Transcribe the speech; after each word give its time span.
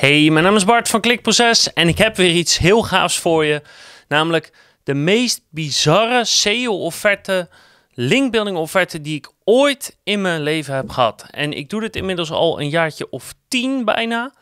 Hey, 0.00 0.30
mijn 0.30 0.44
naam 0.44 0.56
is 0.56 0.64
Bart 0.64 0.88
van 0.88 1.00
Klikproces 1.00 1.72
en 1.72 1.88
ik 1.88 1.98
heb 1.98 2.16
weer 2.16 2.30
iets 2.30 2.58
heel 2.58 2.82
gaafs 2.82 3.18
voor 3.18 3.44
je. 3.44 3.62
Namelijk 4.08 4.52
de 4.84 4.94
meest 4.94 5.42
bizarre 5.50 6.24
SEO-offerte, 6.24 7.48
linkbuilding-offerte 7.90 9.00
die 9.00 9.16
ik 9.16 9.32
ooit 9.44 9.96
in 10.02 10.20
mijn 10.20 10.42
leven 10.42 10.74
heb 10.74 10.88
gehad. 10.90 11.26
En 11.30 11.52
ik 11.52 11.70
doe 11.70 11.80
dit 11.80 11.96
inmiddels 11.96 12.30
al 12.30 12.60
een 12.60 12.68
jaartje 12.68 13.10
of 13.10 13.34
tien 13.48 13.84
bijna. 13.84 14.32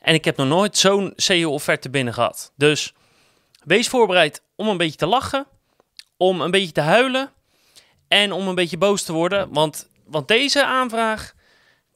En 0.00 0.14
ik 0.14 0.24
heb 0.24 0.36
nog 0.36 0.48
nooit 0.48 0.78
zo'n 0.78 1.12
SEO-offerte 1.16 1.90
binnen 1.90 2.14
gehad. 2.14 2.52
Dus 2.56 2.94
wees 3.64 3.88
voorbereid 3.88 4.42
om 4.56 4.68
een 4.68 4.76
beetje 4.76 4.98
te 4.98 5.06
lachen, 5.06 5.46
om 6.16 6.40
een 6.40 6.50
beetje 6.50 6.72
te 6.72 6.80
huilen 6.80 7.32
en 8.08 8.32
om 8.32 8.48
een 8.48 8.54
beetje 8.54 8.78
boos 8.78 9.02
te 9.02 9.12
worden. 9.12 9.52
Want, 9.52 9.88
want 10.04 10.28
deze 10.28 10.64
aanvraag 10.64 11.34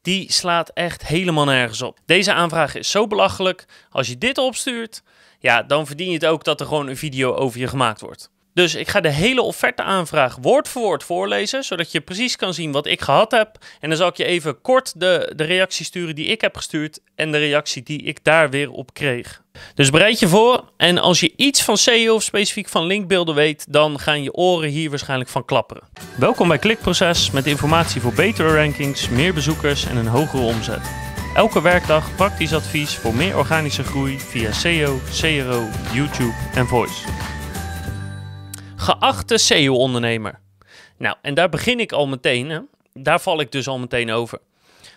die 0.05 0.31
slaat 0.31 0.69
echt 0.69 1.07
helemaal 1.07 1.45
nergens 1.45 1.81
op. 1.81 1.99
Deze 2.05 2.33
aanvraag 2.33 2.75
is 2.75 2.91
zo 2.91 3.07
belachelijk. 3.07 3.65
Als 3.89 4.07
je 4.07 4.17
dit 4.17 4.37
opstuurt, 4.37 5.03
ja, 5.39 5.63
dan 5.63 5.87
verdien 5.87 6.07
je 6.07 6.13
het 6.13 6.25
ook 6.25 6.43
dat 6.43 6.59
er 6.59 6.65
gewoon 6.65 6.87
een 6.87 6.97
video 6.97 7.33
over 7.33 7.59
je 7.59 7.67
gemaakt 7.67 8.01
wordt. 8.01 8.29
Dus 8.55 8.75
ik 8.75 8.87
ga 8.87 9.01
de 9.01 9.11
hele 9.11 9.41
offerte-aanvraag 9.41 10.37
woord 10.41 10.67
voor 10.67 10.81
woord 10.81 11.03
voorlezen, 11.03 11.63
zodat 11.63 11.91
je 11.91 12.01
precies 12.01 12.35
kan 12.35 12.53
zien 12.53 12.71
wat 12.71 12.85
ik 12.85 13.01
gehad 13.01 13.31
heb. 13.31 13.57
En 13.79 13.89
dan 13.89 13.97
zal 13.97 14.07
ik 14.07 14.17
je 14.17 14.25
even 14.25 14.61
kort 14.61 14.99
de, 14.99 15.33
de 15.35 15.43
reactie 15.43 15.85
sturen 15.85 16.15
die 16.15 16.25
ik 16.25 16.41
heb 16.41 16.55
gestuurd 16.55 16.99
en 17.15 17.31
de 17.31 17.37
reactie 17.37 17.83
die 17.83 18.01
ik 18.01 18.23
daar 18.23 18.49
weer 18.49 18.71
op 18.71 18.93
kreeg. 18.93 19.41
Dus 19.73 19.89
bereid 19.89 20.19
je 20.19 20.27
voor 20.27 20.63
en 20.77 20.97
als 20.97 21.19
je 21.19 21.33
iets 21.35 21.63
van 21.63 21.77
SEO 21.77 22.15
of 22.15 22.23
specifiek 22.23 22.69
van 22.69 22.85
linkbeelden 22.85 23.35
weet, 23.35 23.65
dan 23.69 23.99
gaan 23.99 24.23
je 24.23 24.33
oren 24.33 24.69
hier 24.69 24.89
waarschijnlijk 24.89 25.29
van 25.29 25.45
klapperen. 25.45 25.83
Welkom 26.17 26.47
bij 26.47 26.57
Klikproces 26.57 27.31
met 27.31 27.45
informatie 27.45 28.01
voor 28.01 28.13
betere 28.13 28.55
rankings, 28.55 29.09
meer 29.09 29.33
bezoekers 29.33 29.85
en 29.85 29.97
een 29.97 30.07
hogere 30.07 30.43
omzet. 30.43 30.91
Elke 31.35 31.61
werkdag 31.61 32.15
praktisch 32.15 32.53
advies 32.53 32.95
voor 32.95 33.15
meer 33.15 33.37
organische 33.37 33.83
groei 33.83 34.19
via 34.19 34.51
SEO, 34.51 34.99
CRO, 35.19 35.69
YouTube 35.93 36.33
en 36.53 36.67
Voice. 36.67 37.34
Geachte 38.75 39.37
SEO-ondernemer. 39.37 40.39
Nou, 40.97 41.15
en 41.21 41.33
daar 41.33 41.49
begin 41.49 41.79
ik 41.79 41.91
al 41.91 42.07
meteen. 42.07 42.49
Hè? 42.49 42.59
Daar 42.93 43.21
val 43.21 43.39
ik 43.39 43.51
dus 43.51 43.67
al 43.67 43.79
meteen 43.79 44.11
over. 44.11 44.39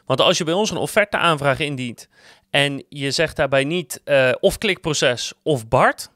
Want 0.06 0.20
als 0.20 0.38
je 0.38 0.44
bij 0.44 0.54
ons 0.54 0.70
een 0.70 0.76
offerte-aanvraag 0.76 1.58
indient 1.58 2.08
en 2.50 2.84
je 2.88 3.10
zegt 3.10 3.36
daarbij 3.36 3.64
niet 3.64 4.00
uh, 4.04 4.30
of 4.40 4.58
klikproces 4.58 5.32
of 5.42 5.68
BART, 5.68 6.10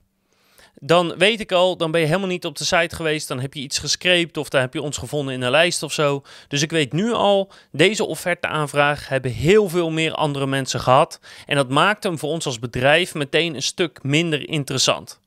dan 0.75 1.15
weet 1.19 1.41
ik 1.41 1.53
al, 1.53 1.77
dan 1.77 1.91
ben 1.91 2.01
je 2.01 2.07
helemaal 2.07 2.29
niet 2.29 2.45
op 2.45 2.57
de 2.57 2.65
site 2.65 2.97
geweest. 2.97 3.29
Dan 3.29 3.41
heb 3.41 3.55
je 3.55 3.61
iets 3.61 3.79
gescreept 3.79 4.37
of 4.37 4.49
dan 4.49 4.61
heb 4.61 4.75
je 4.75 4.83
ons 4.83 4.99
gevonden 4.99 5.35
in 5.35 5.43
een 5.43 5.51
lijst 5.51 5.83
of 5.83 5.93
zo. 5.93 6.23
Dus 6.49 6.63
ik 6.63 6.71
weet 6.71 6.93
nu 6.93 7.13
al, 7.13 7.53
deze 7.71 8.05
offerte-aanvraag 8.05 9.09
hebben 9.09 9.31
heel 9.31 9.69
veel 9.69 9.91
meer 9.91 10.15
andere 10.15 10.47
mensen 10.47 10.81
gehad. 10.81 11.21
En 11.47 11.57
dat 11.57 11.69
maakt 11.69 12.03
hem 12.03 12.19
voor 12.19 12.31
ons 12.31 12.47
als 12.47 12.59
bedrijf 12.59 13.15
meteen 13.15 13.55
een 13.55 13.63
stuk 13.63 14.03
minder 14.03 14.49
interessant. 14.49 15.21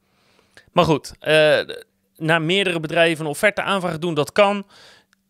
Maar 0.72 0.86
goed, 0.86 1.14
uh, 1.22 1.60
naar 2.18 2.42
meerdere 2.42 2.80
bedrijven 2.80 3.26
een 3.26 3.32
offerte 3.32 3.62
aanvraag 3.62 4.00
doen, 4.00 4.14
dat 4.14 4.32
kan. 4.32 4.66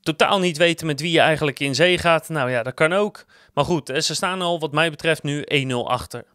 Totaal 0.01 0.39
niet 0.39 0.57
weten 0.57 0.85
met 0.87 1.01
wie 1.01 1.11
je 1.11 1.19
eigenlijk 1.19 1.59
in 1.59 1.75
zee 1.75 1.97
gaat. 1.97 2.29
Nou 2.29 2.49
ja, 2.49 2.63
dat 2.63 2.73
kan 2.73 2.93
ook. 2.93 3.25
Maar 3.53 3.65
goed, 3.65 3.91
ze 3.97 4.15
staan 4.15 4.41
al 4.41 4.59
wat 4.59 4.71
mij 4.71 4.89
betreft 4.89 5.23
nu 5.23 5.43
1-0 5.71 5.75
achter. 5.75 6.25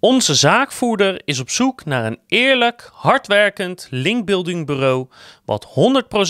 Onze 0.00 0.34
zaakvoerder 0.34 1.20
is 1.24 1.40
op 1.40 1.50
zoek 1.50 1.84
naar 1.84 2.04
een 2.06 2.18
eerlijk, 2.26 2.90
hardwerkend 2.92 3.86
linkbuildingbureau 3.90 5.08
wat 5.44 5.66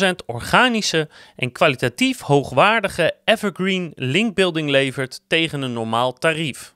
100% 0.04 0.10
organische 0.26 1.08
en 1.36 1.52
kwalitatief 1.52 2.20
hoogwaardige 2.20 3.14
evergreen 3.24 3.92
linkbuilding 3.94 4.70
levert 4.70 5.20
tegen 5.26 5.62
een 5.62 5.72
normaal 5.72 6.12
tarief. 6.12 6.74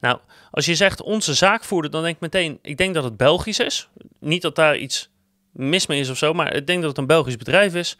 Nou, 0.00 0.18
als 0.50 0.66
je 0.66 0.74
zegt 0.74 1.02
onze 1.02 1.34
zaakvoerder, 1.34 1.90
dan 1.90 2.02
denk 2.02 2.14
ik 2.14 2.20
meteen, 2.20 2.58
ik 2.62 2.76
denk 2.76 2.94
dat 2.94 3.04
het 3.04 3.16
Belgisch 3.16 3.58
is. 3.58 3.88
Niet 4.20 4.42
dat 4.42 4.54
daar 4.54 4.76
iets 4.76 5.10
mis 5.52 5.86
mee 5.86 6.00
is 6.00 6.10
of 6.10 6.16
zo, 6.16 6.32
maar 6.32 6.54
ik 6.54 6.66
denk 6.66 6.80
dat 6.80 6.90
het 6.90 6.98
een 6.98 7.06
Belgisch 7.06 7.36
bedrijf 7.36 7.74
is. 7.74 7.96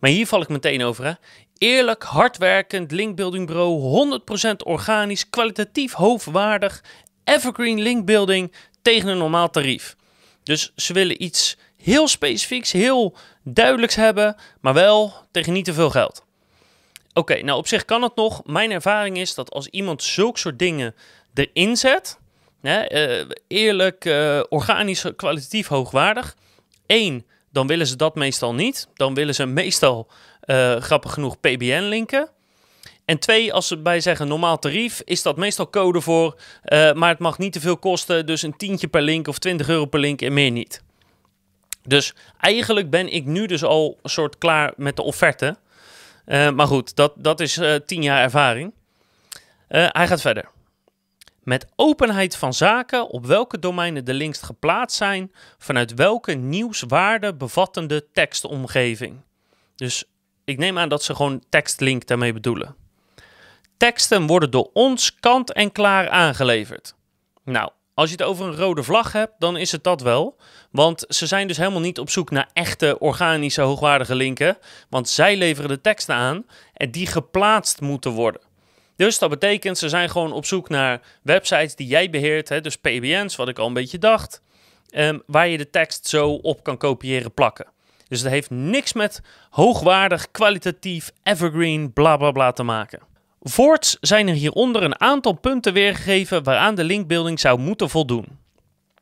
Maar 0.00 0.10
hier 0.10 0.26
val 0.26 0.42
ik 0.42 0.48
meteen 0.48 0.82
over. 0.82 1.04
Hè. 1.04 1.12
Eerlijk, 1.58 2.02
hardwerkend 2.02 2.90
linkbuildingbureau, 2.90 4.18
100% 4.50 4.56
organisch, 4.64 5.30
kwalitatief 5.30 5.92
hoogwaardig, 5.92 6.84
evergreen 7.24 7.80
linkbuilding 7.80 8.52
tegen 8.82 9.08
een 9.08 9.18
normaal 9.18 9.50
tarief. 9.50 9.96
Dus 10.42 10.72
ze 10.76 10.92
willen 10.92 11.22
iets 11.22 11.56
heel 11.82 12.08
specifieks, 12.08 12.72
heel 12.72 13.16
duidelijks 13.42 13.94
hebben, 13.94 14.36
maar 14.60 14.74
wel 14.74 15.14
tegen 15.30 15.52
niet 15.52 15.64
te 15.64 15.72
veel 15.72 15.90
geld. 15.90 16.24
Oké, 17.12 17.42
nou 17.42 17.58
op 17.58 17.66
zich 17.66 17.84
kan 17.84 18.02
het 18.02 18.16
nog. 18.16 18.44
Mijn 18.44 18.70
ervaring 18.70 19.18
is 19.18 19.34
dat 19.34 19.50
als 19.50 19.66
iemand 19.66 20.02
zulke 20.02 20.38
soort 20.38 20.58
dingen 20.58 20.94
erin 21.34 21.76
zet, 21.76 22.18
hè, 22.62 22.92
uh, 23.20 23.28
eerlijk, 23.48 24.04
uh, 24.04 24.42
organisch, 24.48 25.04
kwalitatief 25.16 25.66
hoogwaardig, 25.66 26.36
Eén, 26.86 27.26
dan 27.50 27.66
willen 27.66 27.86
ze 27.86 27.96
dat 27.96 28.14
meestal 28.14 28.54
niet. 28.54 28.88
Dan 28.94 29.14
willen 29.14 29.34
ze 29.34 29.46
meestal, 29.46 30.08
uh, 30.44 30.76
grappig 30.76 31.12
genoeg, 31.12 31.40
PBN 31.40 31.82
linken. 31.82 32.30
En 33.04 33.18
twee, 33.18 33.52
als 33.52 33.66
ze 33.66 33.78
bij 33.78 34.00
zeggen 34.00 34.28
normaal 34.28 34.58
tarief, 34.58 35.02
is 35.04 35.22
dat 35.22 35.36
meestal 35.36 35.70
code 35.70 36.00
voor, 36.00 36.40
uh, 36.64 36.92
maar 36.92 37.08
het 37.08 37.18
mag 37.18 37.38
niet 37.38 37.52
te 37.52 37.60
veel 37.60 37.76
kosten, 37.76 38.26
dus 38.26 38.42
een 38.42 38.56
tientje 38.56 38.88
per 38.88 39.02
link 39.02 39.28
of 39.28 39.38
20 39.38 39.68
euro 39.68 39.86
per 39.86 40.00
link 40.00 40.22
en 40.22 40.32
meer 40.32 40.50
niet. 40.50 40.82
Dus 41.82 42.14
eigenlijk 42.40 42.90
ben 42.90 43.12
ik 43.12 43.24
nu 43.24 43.46
dus 43.46 43.64
al 43.64 43.98
een 44.02 44.10
soort 44.10 44.38
klaar 44.38 44.72
met 44.76 44.96
de 44.96 45.02
offerte. 45.02 45.56
Uh, 46.26 46.50
maar 46.50 46.66
goed, 46.66 46.96
dat, 46.96 47.12
dat 47.16 47.40
is 47.40 47.60
10 47.86 48.02
jaar 48.02 48.22
ervaring. 48.22 48.72
hij 49.68 50.06
gaat 50.06 50.20
verder. 50.20 50.48
Met 51.46 51.66
openheid 51.76 52.36
van 52.36 52.54
zaken 52.54 53.08
op 53.08 53.26
welke 53.26 53.58
domeinen 53.58 54.04
de 54.04 54.14
links 54.14 54.42
geplaatst 54.42 54.96
zijn, 54.96 55.32
vanuit 55.58 55.94
welke 55.94 56.32
nieuwswaarde 56.32 57.34
bevattende 57.34 58.06
tekstomgeving. 58.12 59.20
Dus 59.76 60.04
ik 60.44 60.58
neem 60.58 60.78
aan 60.78 60.88
dat 60.88 61.02
ze 61.02 61.14
gewoon 61.14 61.42
tekstlink 61.48 62.06
daarmee 62.06 62.32
bedoelen. 62.32 62.76
Teksten 63.76 64.26
worden 64.26 64.50
door 64.50 64.70
ons 64.72 65.14
kant 65.14 65.52
en 65.52 65.72
klaar 65.72 66.08
aangeleverd. 66.08 66.94
Nou, 67.44 67.70
als 67.94 68.10
je 68.10 68.16
het 68.16 68.26
over 68.26 68.46
een 68.46 68.56
rode 68.56 68.82
vlag 68.82 69.12
hebt, 69.12 69.32
dan 69.38 69.56
is 69.56 69.72
het 69.72 69.84
dat 69.84 70.00
wel. 70.00 70.36
Want 70.70 71.04
ze 71.08 71.26
zijn 71.26 71.48
dus 71.48 71.56
helemaal 71.56 71.80
niet 71.80 71.98
op 71.98 72.10
zoek 72.10 72.30
naar 72.30 72.50
echte 72.52 72.98
organische 72.98 73.62
hoogwaardige 73.62 74.14
linken. 74.14 74.58
Want 74.88 75.08
zij 75.08 75.36
leveren 75.36 75.68
de 75.70 75.80
teksten 75.80 76.14
aan 76.14 76.46
en 76.72 76.90
die 76.90 77.06
geplaatst 77.06 77.80
moeten 77.80 78.10
worden. 78.10 78.40
Dus 78.96 79.18
dat 79.18 79.30
betekent, 79.30 79.78
ze 79.78 79.88
zijn 79.88 80.10
gewoon 80.10 80.32
op 80.32 80.44
zoek 80.44 80.68
naar 80.68 81.00
websites 81.22 81.74
die 81.74 81.86
jij 81.86 82.10
beheert, 82.10 82.48
hè, 82.48 82.60
dus 82.60 82.76
PBN's, 82.76 83.36
wat 83.36 83.48
ik 83.48 83.58
al 83.58 83.66
een 83.66 83.72
beetje 83.72 83.98
dacht, 83.98 84.42
um, 84.90 85.22
waar 85.26 85.48
je 85.48 85.58
de 85.58 85.70
tekst 85.70 86.06
zo 86.06 86.30
op 86.30 86.62
kan 86.62 86.76
kopiëren, 86.76 87.32
plakken. 87.32 87.66
Dus 88.08 88.22
dat 88.22 88.32
heeft 88.32 88.50
niks 88.50 88.92
met 88.92 89.20
hoogwaardig, 89.50 90.30
kwalitatief, 90.30 91.12
evergreen, 91.22 91.92
bla 91.92 92.16
bla 92.16 92.30
bla 92.30 92.52
te 92.52 92.62
maken. 92.62 93.00
Voorts 93.40 93.96
zijn 94.00 94.28
er 94.28 94.34
hieronder 94.34 94.82
een 94.82 95.00
aantal 95.00 95.32
punten 95.32 95.72
weergegeven 95.72 96.42
waaraan 96.42 96.74
de 96.74 96.84
linkbuilding 96.84 97.40
zou 97.40 97.58
moeten 97.58 97.90
voldoen. 97.90 98.38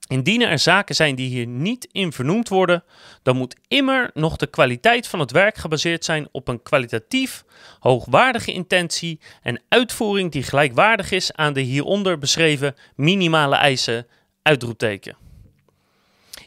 Indien 0.08 0.42
er 0.42 0.58
zaken 0.58 0.94
zijn 0.94 1.14
die 1.14 1.28
hier 1.28 1.46
niet 1.46 1.88
in 1.92 2.12
vernoemd 2.12 2.48
worden, 2.48 2.84
dan 3.22 3.36
moet 3.36 3.56
immer 3.68 4.10
nog 4.14 4.36
de 4.36 4.46
kwaliteit 4.46 5.06
van 5.06 5.20
het 5.20 5.30
werk 5.30 5.56
gebaseerd 5.56 6.04
zijn 6.04 6.28
op 6.32 6.48
een 6.48 6.62
kwalitatief 6.62 7.44
hoogwaardige 7.78 8.52
intentie 8.52 9.20
en 9.42 9.62
uitvoering 9.68 10.32
die 10.32 10.42
gelijkwaardig 10.42 11.10
is 11.10 11.32
aan 11.32 11.52
de 11.52 11.60
hieronder 11.60 12.18
beschreven 12.18 12.74
minimale 12.94 13.56
eisen. 13.56 14.06
Uitroepteken. 14.42 15.23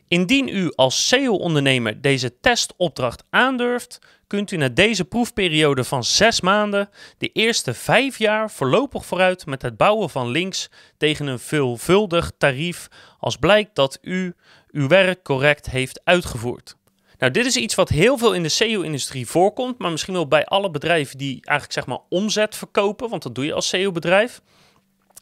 Indien 0.07 0.47
u 0.47 0.71
als 0.75 1.07
SEO-ondernemer 1.07 2.01
deze 2.01 2.39
testopdracht 2.39 3.23
aandurft, 3.29 3.99
kunt 4.27 4.51
u 4.51 4.57
na 4.57 4.69
deze 4.69 5.05
proefperiode 5.05 5.83
van 5.83 6.03
zes 6.03 6.41
maanden 6.41 6.89
de 7.17 7.31
eerste 7.31 7.73
vijf 7.73 8.17
jaar 8.17 8.51
voorlopig 8.51 9.05
vooruit 9.05 9.45
met 9.45 9.61
het 9.61 9.77
bouwen 9.77 10.09
van 10.09 10.29
links 10.29 10.69
tegen 10.97 11.27
een 11.27 11.39
veelvuldig 11.39 12.31
tarief 12.37 12.87
als 13.19 13.37
blijkt 13.37 13.75
dat 13.75 13.97
u 14.01 14.35
uw 14.71 14.87
werk 14.87 15.23
correct 15.23 15.69
heeft 15.69 16.01
uitgevoerd. 16.03 16.75
Nou, 17.17 17.31
dit 17.31 17.45
is 17.45 17.55
iets 17.55 17.75
wat 17.75 17.89
heel 17.89 18.17
veel 18.17 18.33
in 18.33 18.43
de 18.43 18.49
SEO-industrie 18.49 19.27
voorkomt, 19.27 19.77
maar 19.77 19.91
misschien 19.91 20.13
wel 20.13 20.27
bij 20.27 20.45
alle 20.45 20.71
bedrijven 20.71 21.17
die 21.17 21.31
eigenlijk 21.31 21.71
zeg 21.71 21.85
maar 21.85 21.99
omzet 22.09 22.55
verkopen, 22.55 23.09
want 23.09 23.23
dat 23.23 23.35
doe 23.35 23.45
je 23.45 23.53
als 23.53 23.67
SEO-bedrijf. 23.67 24.41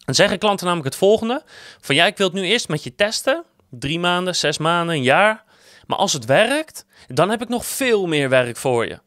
Dan 0.05 0.15
zeggen 0.15 0.39
klanten 0.39 0.65
namelijk 0.65 0.89
het 0.89 0.99
volgende: 0.99 1.43
van 1.81 1.95
ja, 1.95 2.05
ik 2.05 2.17
wil 2.17 2.27
het 2.27 2.35
nu 2.35 2.43
eerst 2.43 2.67
met 2.67 2.83
je 2.83 2.95
testen, 2.95 3.43
drie 3.79 3.99
maanden, 3.99 4.35
zes 4.35 4.57
maanden, 4.57 4.95
een 4.95 5.03
jaar. 5.03 5.43
Maar 5.87 5.97
als 5.97 6.13
het 6.13 6.25
werkt, 6.25 6.85
dan 7.07 7.29
heb 7.29 7.41
ik 7.41 7.49
nog 7.49 7.65
veel 7.65 8.05
meer 8.05 8.29
werk 8.29 8.57
voor 8.57 8.87
je. 8.87 8.99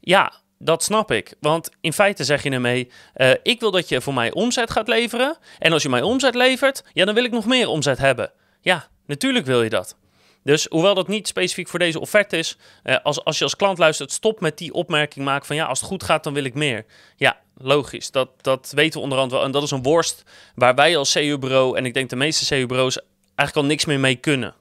Ja, 0.00 0.32
dat 0.58 0.82
snap 0.82 1.10
ik. 1.10 1.34
Want 1.40 1.70
in 1.80 1.92
feite 1.92 2.24
zeg 2.24 2.42
je 2.42 2.50
ermee: 2.50 2.90
uh, 3.16 3.30
ik 3.42 3.60
wil 3.60 3.70
dat 3.70 3.88
je 3.88 4.00
voor 4.00 4.14
mij 4.14 4.32
omzet 4.32 4.70
gaat 4.70 4.88
leveren. 4.88 5.36
En 5.58 5.72
als 5.72 5.82
je 5.82 5.88
mij 5.88 6.02
omzet 6.02 6.34
levert, 6.34 6.84
ja, 6.92 7.04
dan 7.04 7.14
wil 7.14 7.24
ik 7.24 7.30
nog 7.30 7.46
meer 7.46 7.68
omzet 7.68 7.98
hebben. 7.98 8.32
Ja, 8.60 8.88
natuurlijk 9.06 9.46
wil 9.46 9.62
je 9.62 9.70
dat. 9.70 9.96
Dus 10.42 10.66
hoewel 10.70 10.94
dat 10.94 11.08
niet 11.08 11.28
specifiek 11.28 11.68
voor 11.68 11.78
deze 11.78 12.00
offerte 12.00 12.36
is, 12.36 12.56
uh, 12.84 12.96
als, 13.02 13.24
als 13.24 13.38
je 13.38 13.44
als 13.44 13.56
klant 13.56 13.78
luistert, 13.78 14.12
stop 14.12 14.40
met 14.40 14.58
die 14.58 14.72
opmerking 14.72 15.24
maken 15.24 15.46
van 15.46 15.56
ja, 15.56 15.64
als 15.64 15.80
het 15.80 15.88
goed 15.88 16.02
gaat, 16.02 16.24
dan 16.24 16.34
wil 16.34 16.44
ik 16.44 16.54
meer. 16.54 16.84
Ja, 17.16 17.40
logisch. 17.56 18.10
Dat, 18.10 18.28
dat 18.40 18.72
weten 18.74 18.92
we 18.92 19.02
onderhand 19.02 19.30
wel. 19.30 19.42
En 19.42 19.50
dat 19.50 19.62
is 19.62 19.70
een 19.70 19.82
worst 19.82 20.22
waar 20.54 20.74
wij 20.74 20.96
als 20.96 21.12
CU-bureau... 21.12 21.76
en 21.76 21.84
ik 21.84 21.94
denk 21.94 22.10
de 22.10 22.16
meeste 22.16 22.54
CU-bureaus 22.54 22.98
eigenlijk 23.36 23.56
al 23.56 23.64
niks 23.64 23.84
meer 23.84 24.00
mee 24.00 24.16
kunnen. 24.16 24.54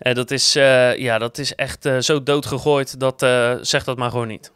Uh, 0.00 0.14
dat, 0.14 0.30
is, 0.30 0.56
uh, 0.56 0.96
ja, 0.96 1.18
dat 1.18 1.38
is 1.38 1.54
echt 1.54 1.86
uh, 1.86 1.98
zo 1.98 2.22
doodgegooid, 2.22 3.00
dat 3.00 3.20
zegt 3.66 3.86
dat 3.86 3.96
maar 3.96 4.10
gewoon 4.10 4.28
niet. 4.28 4.52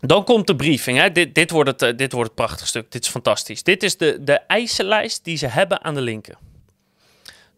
Dan 0.00 0.24
komt 0.24 0.46
de 0.46 0.56
briefing. 0.56 0.98
Hè. 0.98 1.12
Dit, 1.12 1.34
dit, 1.34 1.50
wordt 1.50 1.80
het, 1.80 1.98
dit 1.98 2.12
wordt 2.12 2.26
het 2.26 2.36
prachtig 2.36 2.66
stuk. 2.66 2.92
Dit 2.92 3.04
is 3.04 3.10
fantastisch. 3.10 3.62
Dit 3.62 3.82
is 3.82 3.96
de, 3.96 4.24
de 4.24 4.32
eisenlijst 4.32 5.24
die 5.24 5.36
ze 5.36 5.46
hebben 5.46 5.84
aan 5.84 5.94
de 5.94 6.00
linker. 6.00 6.34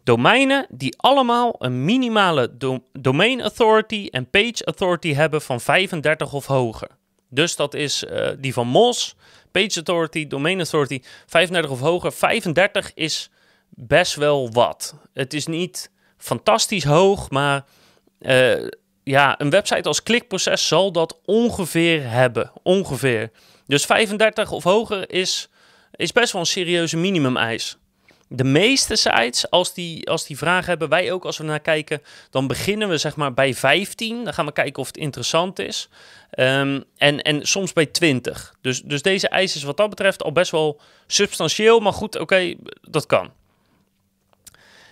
Domeinen 0.05 0.67
die 0.69 0.95
allemaal 0.97 1.55
een 1.59 1.85
minimale 1.85 2.57
do 2.57 2.83
domain 2.93 3.41
authority 3.41 4.09
en 4.11 4.31
page 4.31 4.65
authority 4.65 5.15
hebben 5.15 5.43
van 5.43 5.61
35 5.61 6.33
of 6.33 6.47
hoger. 6.47 6.89
Dus 7.29 7.57
dat 7.57 7.75
is 7.75 8.05
die 8.39 8.53
van 8.53 8.67
MOS, 8.67 9.17
page 9.53 9.77
authority, 9.77 10.27
domain 10.27 10.59
authority, 10.59 11.03
35 11.27 11.71
of 11.71 11.81
hoger. 11.81 12.13
35 12.13 12.91
is 12.95 13.31
best 13.69 14.15
wel 14.15 14.51
wat. 14.53 14.95
Het 15.13 15.35
is 15.35 15.47
niet 15.47 15.91
fantastisch 16.17 16.85
hoog, 16.85 17.31
maar 17.31 17.65
uh, 18.21 18.69
ja, 19.05 19.41
een 19.41 19.51
website 19.51 19.89
als 19.89 20.03
klikproces 20.03 20.69
zal 20.69 20.93
dat 20.93 21.19
ongeveer 21.25 22.11
hebben. 22.11 22.53
Ongeveer. 22.63 23.31
Dus 23.67 23.85
35 23.85 24.51
of 24.51 24.63
hoger 24.63 25.11
is, 25.11 25.49
is 25.97 26.13
best 26.13 26.33
wel 26.33 26.41
een 26.41 26.47
serieuze 26.47 26.97
minimumeis. 26.97 27.77
De 28.35 28.45
meeste 28.45 28.97
sites, 28.97 29.51
als 29.51 29.75
die, 29.75 30.11
als 30.11 30.27
die 30.27 30.39
vragen 30.39 30.69
hebben, 30.69 30.89
wij 30.89 31.13
ook 31.13 31.25
als 31.25 31.39
we 31.39 31.45
naar 31.45 31.61
kijken, 31.61 32.03
dan 32.31 32.47
beginnen 32.47 32.89
we 32.89 32.97
zeg 32.97 33.17
maar 33.17 33.35
bij 33.35 33.55
15. 33.55 34.25
Dan 34.25 34.35
gaan 34.35 34.47
we 34.47 34.53
kijken 34.53 34.81
of 34.81 34.87
het 34.87 34.97
interessant 34.97 35.59
is. 35.59 35.89
Um, 36.39 36.85
en, 36.97 37.23
en 37.23 37.47
soms 37.47 37.73
bij 37.73 37.87
20. 37.87 38.55
Dus, 38.61 38.83
dus 38.83 39.03
deze 39.03 39.29
eis 39.29 39.57
is 39.57 39.63
wat 39.63 39.77
dat 39.77 39.89
betreft 39.89 40.23
al 40.23 40.33
best 40.33 40.51
wel 40.51 40.81
substantieel. 41.07 41.81
Maar 41.81 41.93
goed, 41.93 42.19
oké, 42.19 42.55
dat 42.81 43.07
kan. 43.07 43.33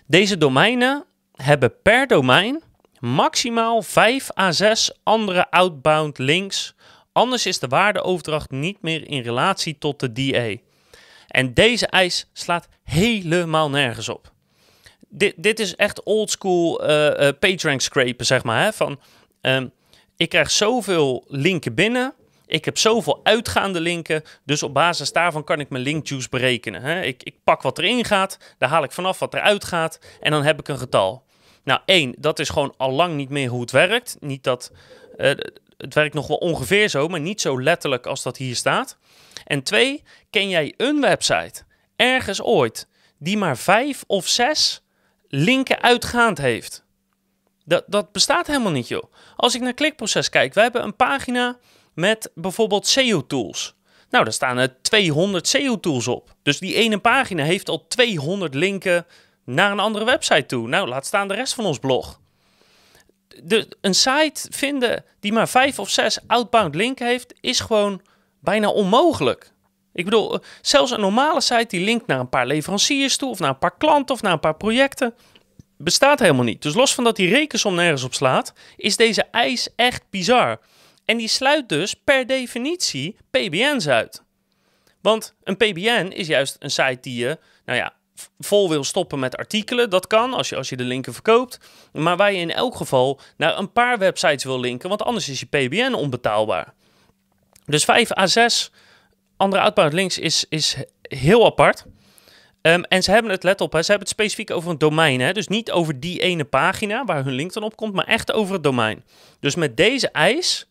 Deze 0.07 0.39
domeinen 0.39 1.05
hebben 1.35 1.75
per 1.83 2.07
domein 2.07 2.63
maximaal 2.99 3.83
5 3.83 4.39
à 4.39 4.53
6 4.53 4.93
andere 5.03 5.51
outbound 5.51 6.19
links. 6.19 6.75
Anders 7.13 7.47
is 7.47 7.59
de 7.59 7.69
waardeoverdracht 7.69 8.51
niet 8.51 8.83
meer 8.83 9.09
in 9.09 9.23
relatie 9.23 9.79
tot 9.79 10.01
de 10.01 10.13
DA. 10.13 10.57
En 11.31 11.55
deze 11.55 11.87
eis 11.87 12.27
slaat 12.33 12.69
helemaal 12.85 13.71
nergens 13.71 14.09
op. 14.09 14.33
Dit, 15.09 15.35
dit 15.37 15.61
is 15.61 15.77
echt 15.77 16.03
oldschool 16.03 16.91
uh, 16.91 17.07
uh, 17.07 17.29
PageRank 17.39 17.81
scrapen, 17.81 18.27
zeg 18.27 18.43
maar. 18.43 18.63
Hè? 18.63 18.73
Van, 18.73 19.01
um, 19.41 19.73
ik 20.17 20.29
krijg 20.29 20.51
zoveel 20.51 21.25
linken 21.29 21.75
binnen. 21.75 22.15
Ik 22.47 22.65
heb 22.65 22.79
zoveel 22.79 23.21
uitgaande 23.23 23.81
linken. 23.81 24.23
Dus 24.45 24.63
op 24.63 24.75
basis 24.75 25.13
daarvan 25.13 25.45
kan 25.45 25.61
ik 25.61 25.69
mijn 25.69 25.83
linkjuice 25.83 26.29
berekenen. 26.29 26.83
Hè? 26.83 27.03
Ik, 27.03 27.23
ik 27.23 27.35
pak 27.45 27.63
wat 27.63 27.79
erin 27.79 28.05
gaat. 28.05 28.39
Daar 28.59 28.69
haal 28.69 28.83
ik 28.83 28.93
vanaf 28.93 29.19
wat 29.19 29.35
eruit 29.35 29.65
gaat. 29.65 29.99
En 30.21 30.31
dan 30.31 30.43
heb 30.43 30.59
ik 30.61 30.69
een 30.69 30.79
getal. 30.79 31.25
Nou, 31.65 31.81
één, 31.85 32.15
dat 32.19 32.39
is 32.39 32.49
gewoon 32.49 32.75
al 32.77 32.91
lang 32.91 33.15
niet 33.15 33.29
meer 33.29 33.49
hoe 33.49 33.61
het 33.61 33.71
werkt. 33.71 34.17
Niet 34.21 34.45
dat, 34.45 34.73
uh, 35.17 35.31
het 35.77 35.95
werkt 35.95 36.15
nog 36.15 36.27
wel 36.27 36.37
ongeveer 36.37 36.89
zo, 36.89 37.09
maar 37.09 37.21
niet 37.21 37.41
zo 37.41 37.63
letterlijk 37.63 38.07
als 38.07 38.23
dat 38.23 38.37
hier 38.37 38.57
staat. 38.57 38.99
En 39.45 39.63
twee, 39.63 40.03
ken 40.31 40.49
jij 40.49 40.75
een 40.77 41.01
website 41.01 41.63
ergens 41.97 42.43
ooit 42.43 42.89
die 43.19 43.37
maar 43.37 43.57
vijf 43.57 44.05
of 44.07 44.29
zes 44.29 44.83
linken 45.29 45.83
uitgaand 45.83 46.39
heeft? 46.39 46.85
Dat, 47.65 47.85
dat 47.87 48.13
bestaat 48.13 48.47
helemaal 48.47 48.73
niet, 48.73 48.89
joh. 48.89 49.13
Als 49.37 49.55
ik 49.55 49.61
naar 49.61 49.75
klikproces 49.75 50.29
kijk, 50.29 50.55
we 50.55 50.61
hebben 50.61 50.83
een 50.83 50.97
pagina 50.97 51.59
met 51.95 52.31
bijvoorbeeld 52.35 52.87
SEO-tools. 52.87 53.75
Nou, 54.11 54.25
daar 54.25 54.33
staan 54.33 54.59
er 54.59 54.83
200 54.83 55.49
SEO-tools 55.49 56.09
op. 56.09 56.35
Dus 56.43 56.59
die 56.59 56.75
ene 56.75 56.99
pagina 56.99 57.45
heeft 57.45 57.69
al 57.69 57.87
200 57.89 58.55
linken 58.55 59.07
naar 59.45 59.73
een 59.73 59.81
andere 59.81 60.05
website 60.05 60.47
toe. 60.47 60.69
Nou, 60.69 60.89
laat 60.89 61.07
staan 61.07 61.29
de 61.29 61.35
rest 61.35 61.55
van 61.55 61.65
ons 61.65 61.79
blog. 61.79 62.21
De, 63.43 63.69
een 63.81 63.95
site 63.95 64.49
vinden 64.51 65.05
die 65.21 65.33
maar 65.33 65.49
vijf 65.49 65.79
of 65.79 65.91
zes 65.91 66.19
outbound 66.27 66.75
linken 66.75 67.07
heeft, 67.07 67.35
is 67.41 67.61
gewoon 67.61 68.03
bijna 68.41 68.69
onmogelijk. 68.69 69.53
Ik 69.93 70.05
bedoel, 70.05 70.39
zelfs 70.61 70.91
een 70.91 71.01
normale 71.01 71.41
site 71.41 71.67
die 71.69 71.85
linkt 71.85 72.07
naar 72.07 72.21
een 72.21 72.29
paar 72.29 72.47
leveranciers 72.47 73.17
toe, 73.17 73.31
of 73.31 73.39
naar 73.39 73.49
een 73.49 73.59
paar 73.59 73.77
klanten, 73.77 74.15
of 74.15 74.23
naar 74.23 74.33
een 74.33 74.41
paar 74.41 74.57
projecten, 74.57 75.15
bestaat 75.77 76.19
helemaal 76.19 76.45
niet. 76.45 76.63
Dus 76.63 76.75
los 76.75 76.95
van 76.95 77.05
dat 77.05 77.17
die 77.17 77.29
rekensom 77.29 77.75
nergens 77.75 78.05
op 78.05 78.15
slaat, 78.15 78.53
is 78.77 78.97
deze 78.97 79.23
eis 79.31 79.69
echt 79.77 80.03
bizar. 80.11 80.61
En 81.05 81.17
die 81.17 81.29
sluit 81.29 81.69
dus 81.69 81.95
per 81.95 82.27
definitie 82.27 83.17
PBN's 83.31 83.89
uit. 83.89 84.23
Want 85.01 85.35
een 85.45 85.57
PBN 85.57 86.11
is 86.15 86.27
juist 86.27 86.57
een 86.59 86.71
site 86.71 86.99
die 87.01 87.17
je, 87.19 87.39
nou 87.65 87.79
ja, 87.79 87.93
vol 88.39 88.69
wil 88.69 88.85
stoppen 88.85 89.19
met 89.19 89.37
artikelen. 89.37 89.91
Dat 89.91 90.07
kan 90.07 90.35
als 90.35 90.49
je, 90.49 90.57
als 90.57 90.69
je 90.69 90.77
de 90.77 90.85
linken 90.85 91.13
verkoopt. 91.13 91.59
Maar 91.93 92.17
waar 92.17 92.33
je 92.33 92.39
in 92.39 92.53
elk 92.53 92.77
geval 92.77 93.21
naar 93.37 93.59
een 93.59 93.73
paar 93.73 93.99
websites 93.99 94.45
wil 94.45 94.61
linken, 94.61 94.89
want 94.89 95.03
anders 95.03 95.29
is 95.29 95.41
je 95.41 95.47
PBN 95.47 95.93
onbetaalbaar. 95.93 96.75
Dus 97.65 97.85
5 97.85 98.17
à 98.17 98.27
6 98.27 98.71
andere 99.41 99.63
outbound 99.63 99.93
links 99.93 100.19
is, 100.19 100.45
is 100.49 100.77
heel 101.03 101.47
apart. 101.47 101.85
Um, 102.63 102.85
en 102.85 103.03
ze 103.03 103.11
hebben 103.11 103.31
het, 103.31 103.43
let 103.43 103.61
op, 103.61 103.73
hè, 103.73 103.83
ze 103.83 103.91
hebben 103.91 104.09
het 104.09 104.17
specifiek 104.17 104.51
over 104.51 104.71
een 104.71 104.79
domein. 104.79 105.21
Hè, 105.21 105.33
dus 105.33 105.49
niet 105.49 105.71
over 105.71 106.01
die 106.01 106.21
ene 106.21 106.45
pagina 106.45 107.05
waar 107.05 107.25
hun 107.25 107.33
link 107.33 107.53
dan 107.53 107.63
op 107.63 107.77
komt, 107.77 107.95
maar 107.95 108.05
echt 108.05 108.33
over 108.33 108.55
het 108.55 108.63
domein. 108.63 109.05
Dus 109.41 109.55
met 109.55 109.77
deze 109.77 110.11
eis, 110.11 110.67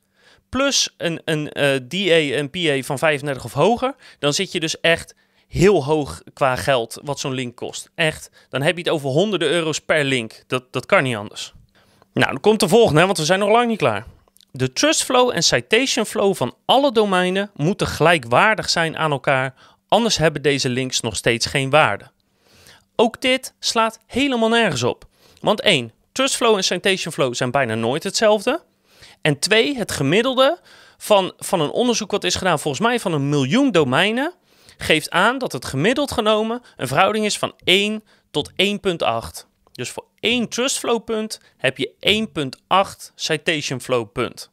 plus 0.50 0.94
een, 0.98 1.22
een 1.26 1.52
uh, 1.54 1.80
DA 1.88 2.36
en 2.36 2.50
PA 2.50 2.82
van 2.82 2.98
35 2.98 3.44
of 3.44 3.54
hoger, 3.54 3.96
dan 4.20 4.34
zit 4.34 4.52
je 4.52 4.60
dus 4.60 4.80
echt 4.80 5.16
heel 5.48 5.84
hoog 5.84 6.22
qua 6.34 6.56
geld 6.56 7.00
wat 7.04 7.20
zo'n 7.20 7.34
link 7.34 7.56
kost. 7.56 7.92
Echt, 7.96 8.32
dan 8.50 8.62
heb 8.62 8.76
je 8.76 8.84
het 8.84 8.92
over 8.92 9.10
honderden 9.10 9.50
euro's 9.50 9.80
per 9.80 10.04
link. 10.04 10.44
Dat, 10.48 10.64
dat 10.72 10.86
kan 10.86 11.04
niet 11.04 11.16
anders. 11.16 11.54
Nou, 12.14 12.32
dan 12.32 12.40
komt 12.40 12.60
de 12.60 12.68
volgende, 12.68 13.00
hè, 13.00 13.06
want 13.06 13.18
we 13.18 13.26
zijn 13.26 13.40
nog 13.40 13.50
lang 13.50 13.68
niet 13.68 13.78
klaar. 13.78 14.06
De 14.60 14.74
trust 14.74 15.04
flow 15.04 15.32
en 15.34 15.44
citation 15.44 16.06
flow 16.06 16.36
van 16.36 16.56
alle 16.66 16.92
domeinen 16.92 17.52
moeten 17.56 17.88
gelijkwaardig 17.88 18.70
zijn 18.70 18.98
aan 18.98 19.12
elkaar, 19.12 19.54
anders 19.88 20.18
hebben 20.18 20.42
deze 20.42 20.70
links 20.70 21.00
nog 21.00 21.16
steeds 21.16 21.46
geen 21.46 21.70
waarde. 21.70 22.12
Ook 22.96 23.22
dit 23.22 23.54
slaat 23.60 24.00
helemaal 24.06 24.50
nergens 24.50 24.84
op. 24.84 25.06
Want 25.42 25.62
1. 25.62 25.92
Trust 26.12 26.36
flow 26.36 26.56
en 26.56 26.64
citation 26.64 27.14
flow 27.14 27.34
zijn 27.34 27.52
bijna 27.52 27.76
nooit 27.76 28.04
hetzelfde. 28.04 28.62
En 29.22 29.40
2. 29.40 29.78
Het 29.78 29.92
gemiddelde 29.92 30.60
van, 30.98 31.34
van 31.38 31.62
een 31.62 31.72
onderzoek 31.72 32.12
wat 32.12 32.24
is 32.24 32.36
gedaan, 32.36 32.60
volgens 32.60 32.84
mij 32.84 33.00
van 33.00 33.14
een 33.14 33.30
miljoen 33.30 33.72
domeinen, 33.72 34.34
geeft 34.78 35.10
aan 35.10 35.38
dat 35.38 35.52
het 35.52 35.66
gemiddeld 35.66 36.12
genomen 36.12 36.62
een 36.78 36.88
verhouding 36.88 37.26
is 37.26 37.38
van 37.38 37.54
1 37.64 38.04
tot 38.32 38.52
1,8. 38.52 39.49
Dus 39.80 39.90
voor 39.90 40.06
één 40.20 40.48
trust 40.48 40.78
flow 40.78 41.04
punt 41.04 41.40
heb 41.58 41.78
je 41.78 41.92
1,8 43.08 43.14
citation 43.16 43.82
flow 43.82 44.12
punt. 44.12 44.52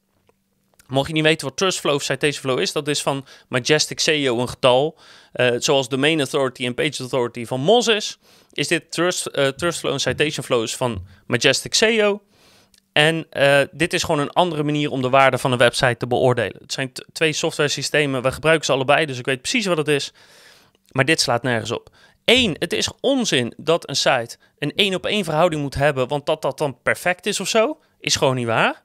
Mocht 0.87 1.07
je 1.07 1.13
niet 1.13 1.23
weten 1.23 1.47
wat 1.47 1.57
trust 1.57 1.81
flow 1.81 1.95
of 1.95 2.03
citation 2.03 2.41
flow 2.41 2.61
is, 2.61 2.73
dat 2.73 2.89
is 2.89 3.03
van 3.03 3.27
Majestic 3.49 4.01
SEO 4.01 4.39
een 4.39 4.49
getal. 4.49 4.99
Uh, 5.35 5.55
zoals 5.59 5.89
domain 5.89 6.19
authority 6.19 6.65
en 6.65 6.75
page 6.75 7.01
authority 7.01 7.45
van 7.45 7.61
Moz 7.61 7.87
is, 7.87 8.19
is 8.53 8.69
dit 8.69 8.91
trust, 8.93 9.29
uh, 9.33 9.47
trust 9.47 9.79
flow 9.79 9.93
en 9.93 10.01
citation 10.01 10.45
flow 10.45 10.63
is 10.63 10.77
van 10.77 11.07
Majestic 11.27 11.75
SEO. 11.75 12.23
En 12.93 13.27
uh, 13.33 13.61
dit 13.73 13.93
is 13.93 14.03
gewoon 14.03 14.21
een 14.21 14.33
andere 14.33 14.63
manier 14.63 14.91
om 14.91 15.03
de 15.03 15.11
waarde 15.11 15.39
van 15.39 15.53
een 15.53 15.59
website 15.59 15.97
te 15.97 16.07
beoordelen. 16.07 16.57
Het 16.61 16.73
zijn 16.73 16.93
twee 17.13 17.33
software 17.33 17.69
systemen, 17.69 18.23
we 18.23 18.33
gebruiken 18.33 18.67
ze 18.67 18.73
allebei, 18.73 19.07
dus 19.07 19.19
ik 19.19 19.27
weet 19.27 19.41
precies 19.41 19.67
wat 19.67 19.77
het 19.77 19.89
is. 19.89 20.13
Maar 20.91 21.05
dit 21.05 21.21
slaat 21.21 21.43
nergens 21.43 21.71
op. 21.71 21.91
Eén, 22.27 22.57
het 22.59 22.73
is 22.73 22.91
onzin 23.01 23.55
dat 23.57 23.89
een 23.89 23.97
site 23.97 24.39
een 24.59 24.75
één 24.75 24.95
op 24.95 25.07
één 25.07 25.25
verhouding 25.25 25.63
moet 25.63 25.75
hebben, 25.75 26.09
want 26.09 26.27
dat 26.27 26.43
dat 26.43 26.59
dan 26.59 26.83
perfect 26.83 27.27
is 27.27 27.41
of 27.41 27.49
zo, 27.49 27.79
is 28.01 28.17
gewoon 28.17 28.35
niet 28.35 28.47
waar. 28.47 28.83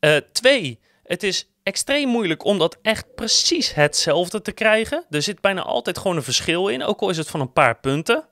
Uh, 0.00 0.16
twee, 0.32 0.80
het 1.02 1.22
is 1.22 1.50
extreem 1.62 2.08
moeilijk 2.08 2.44
om 2.44 2.58
dat 2.58 2.78
echt 2.82 3.14
precies 3.14 3.74
hetzelfde 3.74 4.42
te 4.42 4.52
krijgen. 4.52 5.04
Er 5.10 5.22
zit 5.22 5.40
bijna 5.40 5.62
altijd 5.62 5.98
gewoon 5.98 6.16
een 6.16 6.22
verschil 6.22 6.68
in, 6.68 6.84
ook 6.84 7.00
al 7.00 7.10
is 7.10 7.16
het 7.16 7.30
van 7.30 7.40
een 7.40 7.52
paar 7.52 7.78
punten. 7.78 8.28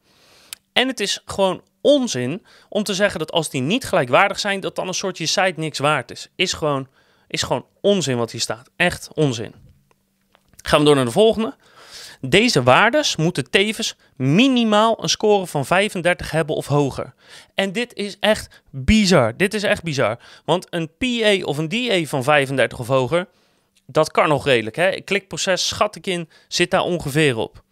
En 0.73 0.89
het 0.89 1.01
is 1.01 1.23
gewoon 1.25 1.63
onzin 1.81 2.47
om 2.69 2.83
te 2.83 2.95
zeggen 2.95 3.19
dat 3.19 3.33
als 3.33 3.51
die 3.51 3.61
niet 3.61 3.85
gelijkwaardig 3.85 4.39
zijn, 4.39 4.61
dat 4.61 4.77
dan 4.77 4.89
een 4.89 4.95
soort 4.95 5.19
je 5.19 5.27
site 5.27 5.55
niks 5.57 5.79
waard 5.79 6.11
is. 6.11 6.29
Is 6.37 6.53
gewoon, 6.53 6.89
is 7.29 7.43
gewoon 7.43 7.67
onzin 7.81 8.17
wat 8.17 8.31
hier 8.31 8.41
staat. 8.41 8.71
Echt 8.77 9.09
onzin. 9.15 9.55
Gaan 10.63 10.79
we 10.79 10.85
door 10.85 10.95
naar 10.95 11.05
de 11.05 11.11
volgende. 11.11 11.57
Deze 12.29 12.63
waardes 12.63 13.17
moeten 13.17 13.51
tevens 13.51 13.97
minimaal 14.17 15.03
een 15.03 15.09
score 15.09 15.47
van 15.47 15.67
35 15.67 16.31
hebben 16.31 16.57
of 16.57 16.67
hoger. 16.67 17.15
En 17.55 17.73
dit 17.73 17.95
is 17.95 18.17
echt 18.21 18.63
bizar. 18.71 19.37
Dit 19.37 19.55
is 19.55 19.63
echt 19.63 19.83
bizar. 19.83 20.19
Want 20.45 20.67
een 20.71 20.91
PA 20.99 21.45
of 21.45 21.59
een 21.59 21.69
DA 21.69 22.05
van 22.05 22.23
35 22.23 22.79
of 22.79 22.87
hoger, 22.87 23.29
dat 23.87 24.11
kan 24.11 24.29
nog 24.29 24.45
redelijk. 24.45 24.77
Hè? 24.77 25.01
Klikproces, 25.01 25.69
schat 25.69 25.97
ik 25.97 26.07
in, 26.07 26.29
zit 26.49 26.71
daar 26.71 26.83
ongeveer 26.83 27.37
op. 27.37 27.63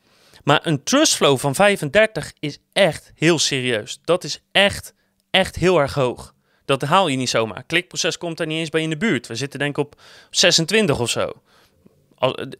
Maar 0.44 0.61
een 0.66 0.82
trustflow 0.82 1.38
van 1.38 1.54
35 1.54 2.32
is 2.38 2.59
echt 2.73 3.12
heel 3.14 3.38
serieus. 3.38 4.00
Dat 4.04 4.25
is 4.25 4.42
echt, 4.52 4.94
echt 5.30 5.56
heel 5.56 5.78
erg 5.78 5.94
hoog. 5.94 6.35
Dat 6.64 6.82
haal 6.82 7.09
je 7.09 7.16
niet 7.16 7.28
zomaar. 7.28 7.62
Klikproces 7.62 8.18
komt 8.18 8.37
daar 8.37 8.47
niet 8.47 8.59
eens 8.59 8.68
bij 8.68 8.82
in 8.82 8.90
de 8.90 8.97
buurt. 8.97 9.26
We 9.26 9.35
zitten 9.35 9.59
denk 9.59 9.78
ik 9.78 9.85
op 9.85 10.00
26 10.30 11.00
of 11.00 11.11
zo. 11.11 11.32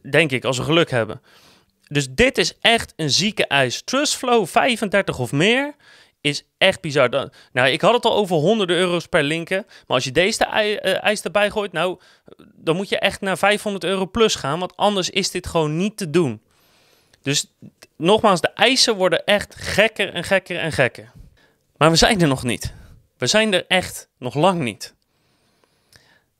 denk 0.09 0.31
ik, 0.31 0.45
als 0.45 0.57
we 0.57 0.63
geluk 0.63 0.89
hebben. 0.89 1.21
Dus 1.93 2.07
dit 2.09 2.37
is 2.37 2.57
echt 2.61 2.93
een 2.95 3.09
zieke 3.09 3.47
eis. 3.47 3.81
Trustflow 3.83 4.47
35 4.47 5.19
of 5.19 5.31
meer 5.31 5.75
is 6.21 6.43
echt 6.57 6.81
bizar. 6.81 7.09
Nou, 7.51 7.69
ik 7.69 7.81
had 7.81 7.93
het 7.93 8.05
al 8.05 8.15
over 8.15 8.35
honderden 8.35 8.75
euro's 8.75 9.07
per 9.07 9.23
linken. 9.23 9.65
Maar 9.67 9.95
als 9.95 10.03
je 10.03 10.11
deze 10.11 10.45
eh, 10.45 11.03
eis 11.03 11.21
erbij 11.21 11.49
gooit, 11.49 11.71
nou, 11.71 11.99
dan 12.55 12.75
moet 12.75 12.89
je 12.89 12.99
echt 12.99 13.21
naar 13.21 13.37
500 13.37 13.83
euro 13.83 14.07
plus 14.07 14.35
gaan. 14.35 14.59
Want 14.59 14.75
anders 14.75 15.09
is 15.09 15.31
dit 15.31 15.47
gewoon 15.47 15.77
niet 15.77 15.97
te 15.97 16.09
doen. 16.09 16.41
Dus 17.21 17.45
nogmaals, 17.97 18.41
de 18.41 18.53
eisen 18.53 18.95
worden 18.95 19.25
echt 19.25 19.55
gekker 19.55 20.13
en 20.13 20.23
gekker 20.23 20.59
en 20.59 20.71
gekker. 20.71 21.11
Maar 21.77 21.89
we 21.89 21.95
zijn 21.95 22.21
er 22.21 22.27
nog 22.27 22.43
niet. 22.43 22.73
We 23.17 23.27
zijn 23.27 23.53
er 23.53 23.65
echt 23.67 24.09
nog 24.17 24.35
lang 24.35 24.61
niet. 24.61 24.95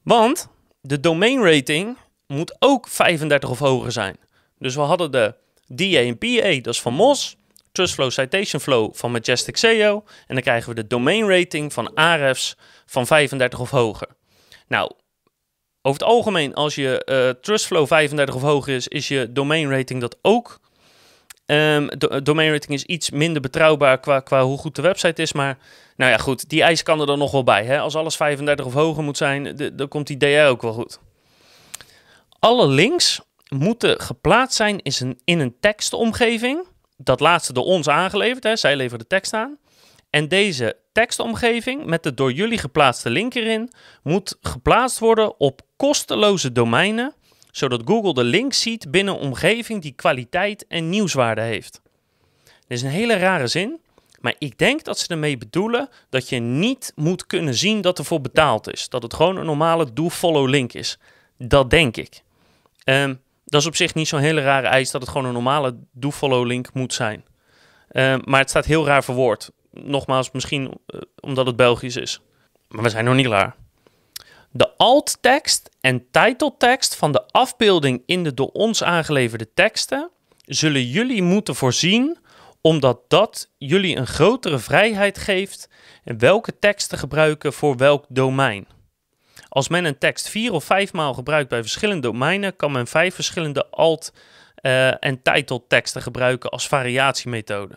Want 0.01 0.47
de 0.81 0.99
domain 0.99 1.43
rating 1.43 1.97
moet 2.27 2.55
ook 2.59 2.87
35 2.87 3.49
of 3.49 3.59
hoger 3.59 3.91
zijn. 3.91 4.17
Dus 4.63 4.75
we 4.75 4.81
hadden 4.81 5.11
de 5.11 5.35
DA 5.67 5.99
en 5.99 6.17
PA, 6.17 6.61
dat 6.61 6.73
is 6.73 6.81
van 6.81 6.93
MOS. 6.93 7.35
Trustflow 7.71 8.11
Citation 8.11 8.61
Flow 8.61 8.93
van 8.93 9.11
Majestic 9.11 9.57
SEO. 9.57 10.03
En 10.27 10.35
dan 10.35 10.43
krijgen 10.43 10.69
we 10.69 10.75
de 10.75 10.87
domain 10.87 11.29
rating 11.29 11.73
van 11.73 11.93
Ahrefs 11.93 12.57
van 12.85 13.07
35 13.07 13.59
of 13.59 13.69
hoger. 13.69 14.07
Nou, 14.67 14.91
over 15.81 15.99
het 15.99 16.09
algemeen, 16.09 16.53
als 16.53 16.75
je 16.75 17.01
uh, 17.05 17.41
Trustflow 17.41 17.87
35 17.87 18.35
of 18.35 18.41
hoger 18.41 18.75
is, 18.75 18.87
is 18.87 19.07
je 19.07 19.31
domain 19.31 19.69
rating 19.69 20.01
dat 20.01 20.17
ook. 20.21 20.59
Um, 21.45 21.89
domain 22.23 22.51
rating 22.51 22.73
is 22.73 22.83
iets 22.83 23.09
minder 23.09 23.41
betrouwbaar 23.41 23.99
qua, 23.99 24.19
qua 24.19 24.43
hoe 24.43 24.57
goed 24.57 24.75
de 24.75 24.81
website 24.81 25.21
is. 25.21 25.33
Maar 25.33 25.57
nou 25.95 26.11
ja, 26.11 26.17
goed, 26.17 26.49
die 26.49 26.61
eis 26.61 26.83
kan 26.83 26.99
er 26.99 27.05
dan 27.05 27.19
nog 27.19 27.31
wel 27.31 27.43
bij. 27.43 27.65
Hè? 27.65 27.79
Als 27.79 27.95
alles 27.95 28.15
35 28.15 28.65
of 28.65 28.73
hoger 28.73 29.03
moet 29.03 29.17
zijn, 29.17 29.71
dan 29.73 29.87
komt 29.87 30.07
die 30.07 30.17
DR 30.17 30.47
ook 30.47 30.61
wel 30.61 30.73
goed. 30.73 30.99
Alle 32.39 32.67
links 32.67 33.21
moeten 33.49 33.99
geplaatst 34.01 34.55
zijn 34.55 34.81
in 34.81 34.93
een, 34.99 35.19
in 35.23 35.39
een 35.39 35.55
tekstomgeving 35.59 36.67
dat 36.97 37.19
laatste 37.19 37.53
door 37.53 37.63
ons 37.63 37.87
aangeleverd. 37.87 38.43
Hè. 38.43 38.55
Zij 38.55 38.75
leveren 38.75 38.99
de 38.99 39.07
tekst 39.07 39.33
aan. 39.33 39.57
En 40.09 40.27
deze 40.27 40.77
tekstomgeving 40.91 41.85
met 41.85 42.03
de 42.03 42.13
door 42.13 42.31
jullie 42.31 42.57
geplaatste 42.57 43.09
link 43.09 43.33
erin 43.33 43.71
moet 44.03 44.37
geplaatst 44.41 44.99
worden 44.99 45.39
op 45.39 45.61
kosteloze 45.75 46.51
domeinen, 46.51 47.13
zodat 47.51 47.81
Google 47.85 48.13
de 48.13 48.23
link 48.23 48.53
ziet 48.53 48.91
binnen 48.91 49.13
een 49.13 49.19
omgeving 49.19 49.81
die 49.81 49.91
kwaliteit 49.91 50.67
en 50.67 50.89
nieuwswaarde 50.89 51.41
heeft. 51.41 51.81
Dit 52.43 52.77
is 52.77 52.81
een 52.81 52.89
hele 52.89 53.15
rare 53.15 53.47
zin, 53.47 53.79
maar 54.19 54.35
ik 54.37 54.57
denk 54.57 54.83
dat 54.83 54.99
ze 54.99 55.07
ermee 55.07 55.37
bedoelen 55.37 55.89
dat 56.09 56.29
je 56.29 56.39
niet 56.39 56.91
moet 56.95 57.25
kunnen 57.27 57.55
zien 57.55 57.81
dat 57.81 57.97
er 57.97 58.05
voor 58.05 58.21
betaald 58.21 58.73
is. 58.73 58.89
Dat 58.89 59.03
het 59.03 59.13
gewoon 59.13 59.37
een 59.37 59.45
normale 59.45 59.93
do-follow 59.93 60.49
link 60.49 60.73
is. 60.73 60.97
Dat 61.37 61.69
denk 61.69 61.97
ik. 61.97 62.21
Um, 62.85 63.21
dat 63.53 63.61
is 63.61 63.67
op 63.67 63.75
zich 63.75 63.93
niet 63.93 64.07
zo'n 64.07 64.19
hele 64.19 64.41
rare 64.41 64.67
eis 64.67 64.91
dat 64.91 65.01
het 65.01 65.09
gewoon 65.09 65.27
een 65.27 65.33
normale 65.33 65.77
do-follow 65.91 66.45
link 66.45 66.73
moet 66.73 66.93
zijn. 66.93 67.25
Uh, 67.91 68.15
maar 68.23 68.39
het 68.39 68.49
staat 68.49 68.65
heel 68.65 68.85
raar 68.85 69.03
verwoord. 69.03 69.51
Nogmaals, 69.71 70.31
misschien 70.31 70.63
uh, 70.63 71.01
omdat 71.19 71.45
het 71.45 71.55
Belgisch 71.55 71.95
is. 71.95 72.21
Maar 72.67 72.83
we 72.83 72.89
zijn 72.89 73.05
nog 73.05 73.15
niet 73.15 73.25
klaar. 73.25 73.55
De 74.51 74.77
alt-tekst 74.77 75.69
en 75.81 76.05
titeltekst 76.11 76.95
van 76.95 77.11
de 77.11 77.27
afbeelding 77.27 78.03
in 78.05 78.23
de 78.23 78.33
door 78.33 78.49
ons 78.51 78.83
aangeleverde 78.83 79.53
teksten 79.53 80.09
zullen 80.45 80.85
jullie 80.87 81.21
moeten 81.21 81.55
voorzien, 81.55 82.17
omdat 82.61 82.99
dat 83.07 83.49
jullie 83.57 83.95
een 83.95 84.07
grotere 84.07 84.59
vrijheid 84.59 85.17
geeft 85.17 85.69
en 86.03 86.19
welke 86.19 86.59
tekst 86.59 86.89
te 86.89 86.97
gebruiken 86.97 87.53
voor 87.53 87.77
welk 87.77 88.05
domein. 88.09 88.67
Als 89.53 89.67
men 89.67 89.85
een 89.85 89.97
tekst 89.97 90.29
vier 90.29 90.51
of 90.51 90.63
vijf 90.63 90.93
maal 90.93 91.13
gebruikt 91.13 91.49
bij 91.49 91.61
verschillende 91.61 92.01
domeinen, 92.01 92.55
kan 92.55 92.71
men 92.71 92.87
vijf 92.87 93.15
verschillende 93.15 93.69
alt- 93.69 94.13
uh, 94.61 95.03
en 95.03 95.21
titelteksten 95.21 96.01
gebruiken 96.01 96.49
als 96.49 96.67
variatiemethode. 96.67 97.75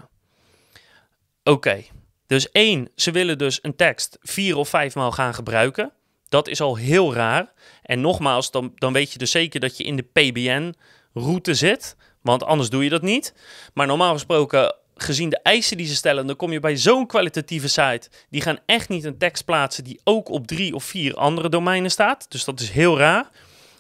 Oké, 1.45 1.85
dus 2.27 2.51
één, 2.51 2.89
ze 2.95 3.11
willen 3.11 3.39
dus 3.39 3.59
een 3.63 3.77
tekst 3.77 4.19
vier 4.21 4.57
of 4.57 4.69
vijf 4.69 4.95
maal 4.95 5.13
gaan 5.13 5.35
gebruiken. 5.35 5.93
Dat 6.29 6.49
is 6.49 6.61
al 6.61 6.77
heel 6.77 7.15
raar. 7.15 7.53
En 7.83 8.01
nogmaals, 8.01 8.51
dan, 8.51 8.73
dan 8.75 8.93
weet 8.93 9.13
je 9.13 9.19
dus 9.19 9.31
zeker 9.31 9.61
dat 9.61 9.77
je 9.77 9.85
in 9.85 9.97
de 9.97 10.03
PBN-route 10.13 11.55
zit. 11.55 11.97
Want 12.23 12.43
anders 12.43 12.71
doe 12.71 12.85
je 12.85 12.91
dat 12.91 13.03
niet. 13.03 13.35
Maar 13.75 13.87
normaal 13.87 14.13
gesproken, 14.13 14.75
gezien 14.97 15.29
de 15.29 15.41
eisen 15.43 15.77
die 15.77 15.87
ze 15.87 15.95
stellen, 15.95 16.27
dan 16.27 16.37
kom 16.37 16.53
je 16.53 16.61
bij 16.61 16.77
zo'n 16.77 17.07
kwalitatieve 17.07 17.69
site. 17.69 18.09
Die 18.31 18.41
gaan 18.41 18.59
echt 18.67 18.89
niet 18.89 19.05
een 19.05 19.19
tekst 19.19 19.45
plaatsen 19.45 19.85
die 19.85 20.01
ook 20.05 20.29
op 20.29 20.47
drie 20.47 20.75
of 20.75 20.85
vier 20.85 21.15
andere 21.15 21.49
domeinen 21.49 21.91
staat. 21.91 22.27
Dus 22.29 22.45
dat 22.45 22.61
is 22.61 22.71
heel 22.71 22.99
raar. 22.99 23.31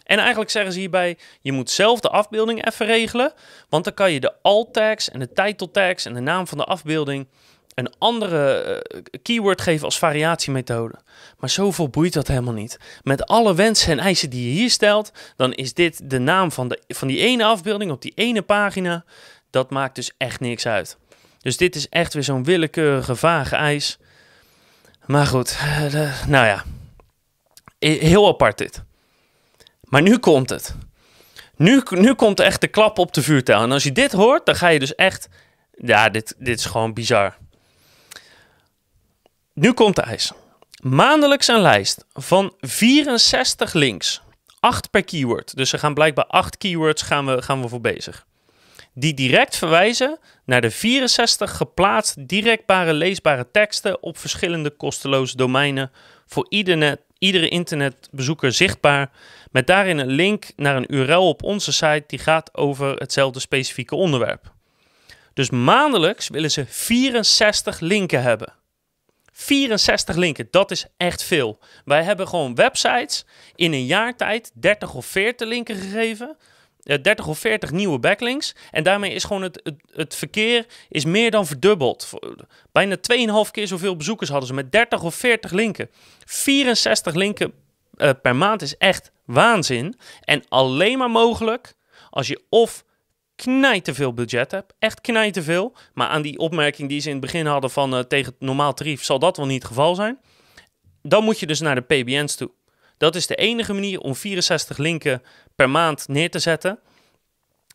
En 0.02 0.18
eigenlijk 0.18 0.50
zeggen 0.50 0.73
ze 0.73 0.78
hierbij, 0.78 1.18
je 1.40 1.52
moet 1.52 1.70
zelf 1.70 2.00
de 2.00 2.08
afbeelding 2.08 2.66
even 2.66 2.87
regelen. 2.87 3.32
Want 3.68 3.85
dan 3.85 3.94
kan 3.94 4.12
je 4.12 4.20
de 4.20 4.32
alt 4.42 4.73
tags 4.73 5.11
en 5.11 5.18
de 5.18 5.32
title 5.32 5.70
tags 5.70 6.04
en 6.04 6.14
de 6.14 6.20
naam 6.20 6.46
van 6.46 6.58
de 6.58 6.64
afbeelding 6.64 7.26
een 7.75 7.94
andere 7.99 8.64
uh, 8.94 9.00
keyword 9.23 9.61
geven 9.61 9.85
als 9.85 9.99
variatiemethode. 9.99 10.94
Maar 11.38 11.50
zoveel 11.50 11.88
boeit 11.88 12.12
dat 12.12 12.28
helemaal 12.28 12.52
niet. 12.52 12.78
Met 13.02 13.26
alle 13.26 13.54
wensen 13.54 13.92
en 13.92 13.99
eisen 13.99 14.30
die 14.30 14.49
je 14.49 14.58
hier 14.61 14.70
stelt, 14.70 15.12
dan 15.37 15.52
is 15.52 15.75
dit 15.75 16.11
de 16.11 16.18
naam 16.18 16.52
van, 16.52 16.68
de, 16.68 16.82
van 16.88 17.08
die 17.08 17.18
ene 17.18 17.44
afbeelding 17.44 17.90
op 17.90 18.02
die 18.02 18.12
ene 18.14 18.42
pagina. 18.42 19.04
Dat 19.50 19.70
maakt 19.70 19.94
dus 19.94 20.12
echt 20.18 20.40
niks 20.40 20.66
uit. 20.66 20.99
Dus 21.47 21.57
dit 21.57 21.75
is 21.75 21.88
echt 21.88 22.15
weer 22.15 22.23
zo'n 22.23 22.45
willekeurige, 22.45 23.17
vage 23.17 23.57
eis. 23.57 23.99
Maar 25.05 25.26
goed, 25.26 25.59
uh, 25.62 26.26
nou 26.26 26.47
ja. 26.47 26.65
Heel 27.79 28.29
apart 28.29 28.59
dit. 28.59 28.83
Maar 29.83 30.03
nu 30.03 30.19
komt 30.19 30.50
het. 30.50 30.75
Nu, 31.57 31.83
nu 31.88 32.15
komt 32.15 32.41
echt 32.41 32.61
de 32.61 32.69
klap 32.69 32.99
op 32.99 33.12
de 33.12 33.23
vuurtel. 33.23 33.62
En 33.62 33.73
als 33.73 33.83
je 33.83 33.93
dit 33.93 34.12
hoort, 34.12 34.47
dan 34.47 34.57
ga 34.57 34.69
je 34.69 34.79
dus 34.79 34.95
echt... 34.95 35.29
Ja, 35.71 36.09
dit, 36.09 36.35
dit 36.38 36.59
is 36.59 36.65
gewoon 36.65 36.95
bizar. 36.95 37.37
Nu 39.53 39.73
komt 39.73 39.97
de 39.97 40.03
eis. 40.03 40.33
Maandelijks 40.81 41.49
een 41.49 41.61
lijst 41.61 42.05
van 42.12 42.55
64 42.61 43.73
links. 43.73 44.23
8 44.61 44.91
per 44.91 45.05
keyword. 45.05 45.57
Dus 45.57 45.71
ze 45.71 45.79
gaan 45.79 45.95
blijkbaar 45.95 46.26
8 46.26 46.57
keywords 46.57 47.03
gaan 47.03 47.26
we, 47.26 47.43
gaan 47.43 47.62
we 47.62 47.69
voor 47.69 47.81
bezig 47.81 48.26
die 48.99 49.15
direct 49.15 49.57
verwijzen 49.57 50.19
naar 50.45 50.61
de 50.61 50.71
64 50.71 51.57
geplaatst 51.57 52.29
directbare 52.29 52.93
leesbare 52.93 53.50
teksten 53.50 54.03
op 54.03 54.19
verschillende 54.19 54.71
kosteloze 54.71 55.37
domeinen 55.37 55.91
voor 56.26 56.47
ieder 56.49 56.99
iedere 57.19 57.49
internetbezoeker 57.49 58.53
zichtbaar, 58.53 59.11
met 59.50 59.67
daarin 59.67 59.99
een 59.99 60.11
link 60.11 60.45
naar 60.57 60.76
een 60.76 60.95
URL 60.95 61.29
op 61.29 61.43
onze 61.43 61.73
site 61.73 62.05
die 62.07 62.19
gaat 62.19 62.55
over 62.55 62.95
hetzelfde 62.95 63.41
specifieke 63.41 63.95
onderwerp. 63.95 64.53
Dus 65.33 65.50
maandelijks 65.50 66.29
willen 66.29 66.50
ze 66.50 66.65
64 66.67 67.81
linken 67.81 68.23
hebben. 68.23 68.53
64 69.33 70.17
linken, 70.17 70.49
dat 70.50 70.71
is 70.71 70.87
echt 70.97 71.23
veel. 71.23 71.59
Wij 71.85 72.03
hebben 72.03 72.29
gewoon 72.29 72.55
websites 72.55 73.25
in 73.55 73.73
een 73.73 73.87
jaar 73.87 74.17
tijd 74.17 74.50
30 74.55 74.95
of 74.95 75.07
40 75.07 75.49
linken 75.49 75.76
gegeven 75.76 76.37
30 76.87 77.19
eh, 77.19 77.28
of 77.28 77.38
40 77.38 77.71
nieuwe 77.71 77.99
backlinks. 77.99 78.55
En 78.71 78.83
daarmee 78.83 79.12
is 79.12 79.25
gewoon 79.25 79.43
het, 79.43 79.73
het, 79.93 80.14
verkeer 80.14 80.66
is 80.88 81.05
meer 81.05 81.31
dan 81.31 81.47
verdubbeld. 81.47 82.11
Bijna 82.73 82.97
2,5 82.97 83.50
keer 83.50 83.66
zoveel 83.66 83.97
bezoekers 83.97 84.31
hadden 84.31 84.49
ze 84.49 84.55
met 84.55 84.73
30 84.73 85.02
of 85.02 85.14
40 85.14 85.50
linken. 85.50 85.90
64 86.25 87.14
linken 87.14 87.52
uh, 87.97 88.11
per 88.23 88.37
maand 88.37 88.62
is 88.62 88.76
echt 88.76 89.12
waanzin. 89.25 89.99
En 90.21 90.43
alleen 90.49 90.99
maar 90.99 91.11
mogelijk 91.11 91.75
als 92.11 92.26
je 92.26 92.43
of 92.49 92.85
knijt 93.37 93.90
veel 93.93 94.14
budget 94.14 94.50
hebt. 94.50 94.75
Echt 94.78 95.00
knijt 95.00 95.38
veel. 95.43 95.76
Maar 95.95 96.09
aan 96.09 96.23
die 96.23 96.38
opmerking 96.38 96.88
die 96.88 97.00
ze 97.00 97.09
in 97.09 97.16
het 97.16 97.25
begin 97.25 97.47
hadden 97.47 97.71
van 97.71 97.95
uh, 97.95 98.00
tegen 98.00 98.35
normaal 98.38 98.75
tarief 98.75 99.05
zal 99.05 99.19
dat 99.19 99.37
wel 99.37 99.47
niet 99.47 99.62
het 99.62 99.69
geval 99.69 99.95
zijn. 99.95 100.19
Dan 101.02 101.25
moet 101.25 101.40
je 101.40 101.47
dus 101.47 101.61
naar 101.61 101.75
de 101.75 101.81
PBN's 101.81 102.35
toe. 102.35 102.50
Dat 102.99 103.15
is 103.15 103.26
de 103.26 103.35
enige 103.35 103.73
manier 103.73 104.00
om 104.00 104.15
64 104.15 104.76
linken 104.76 105.23
per 105.55 105.71
maand 105.71 106.09
neer 106.09 106.31
te 106.31 106.38
zetten. 106.38 106.79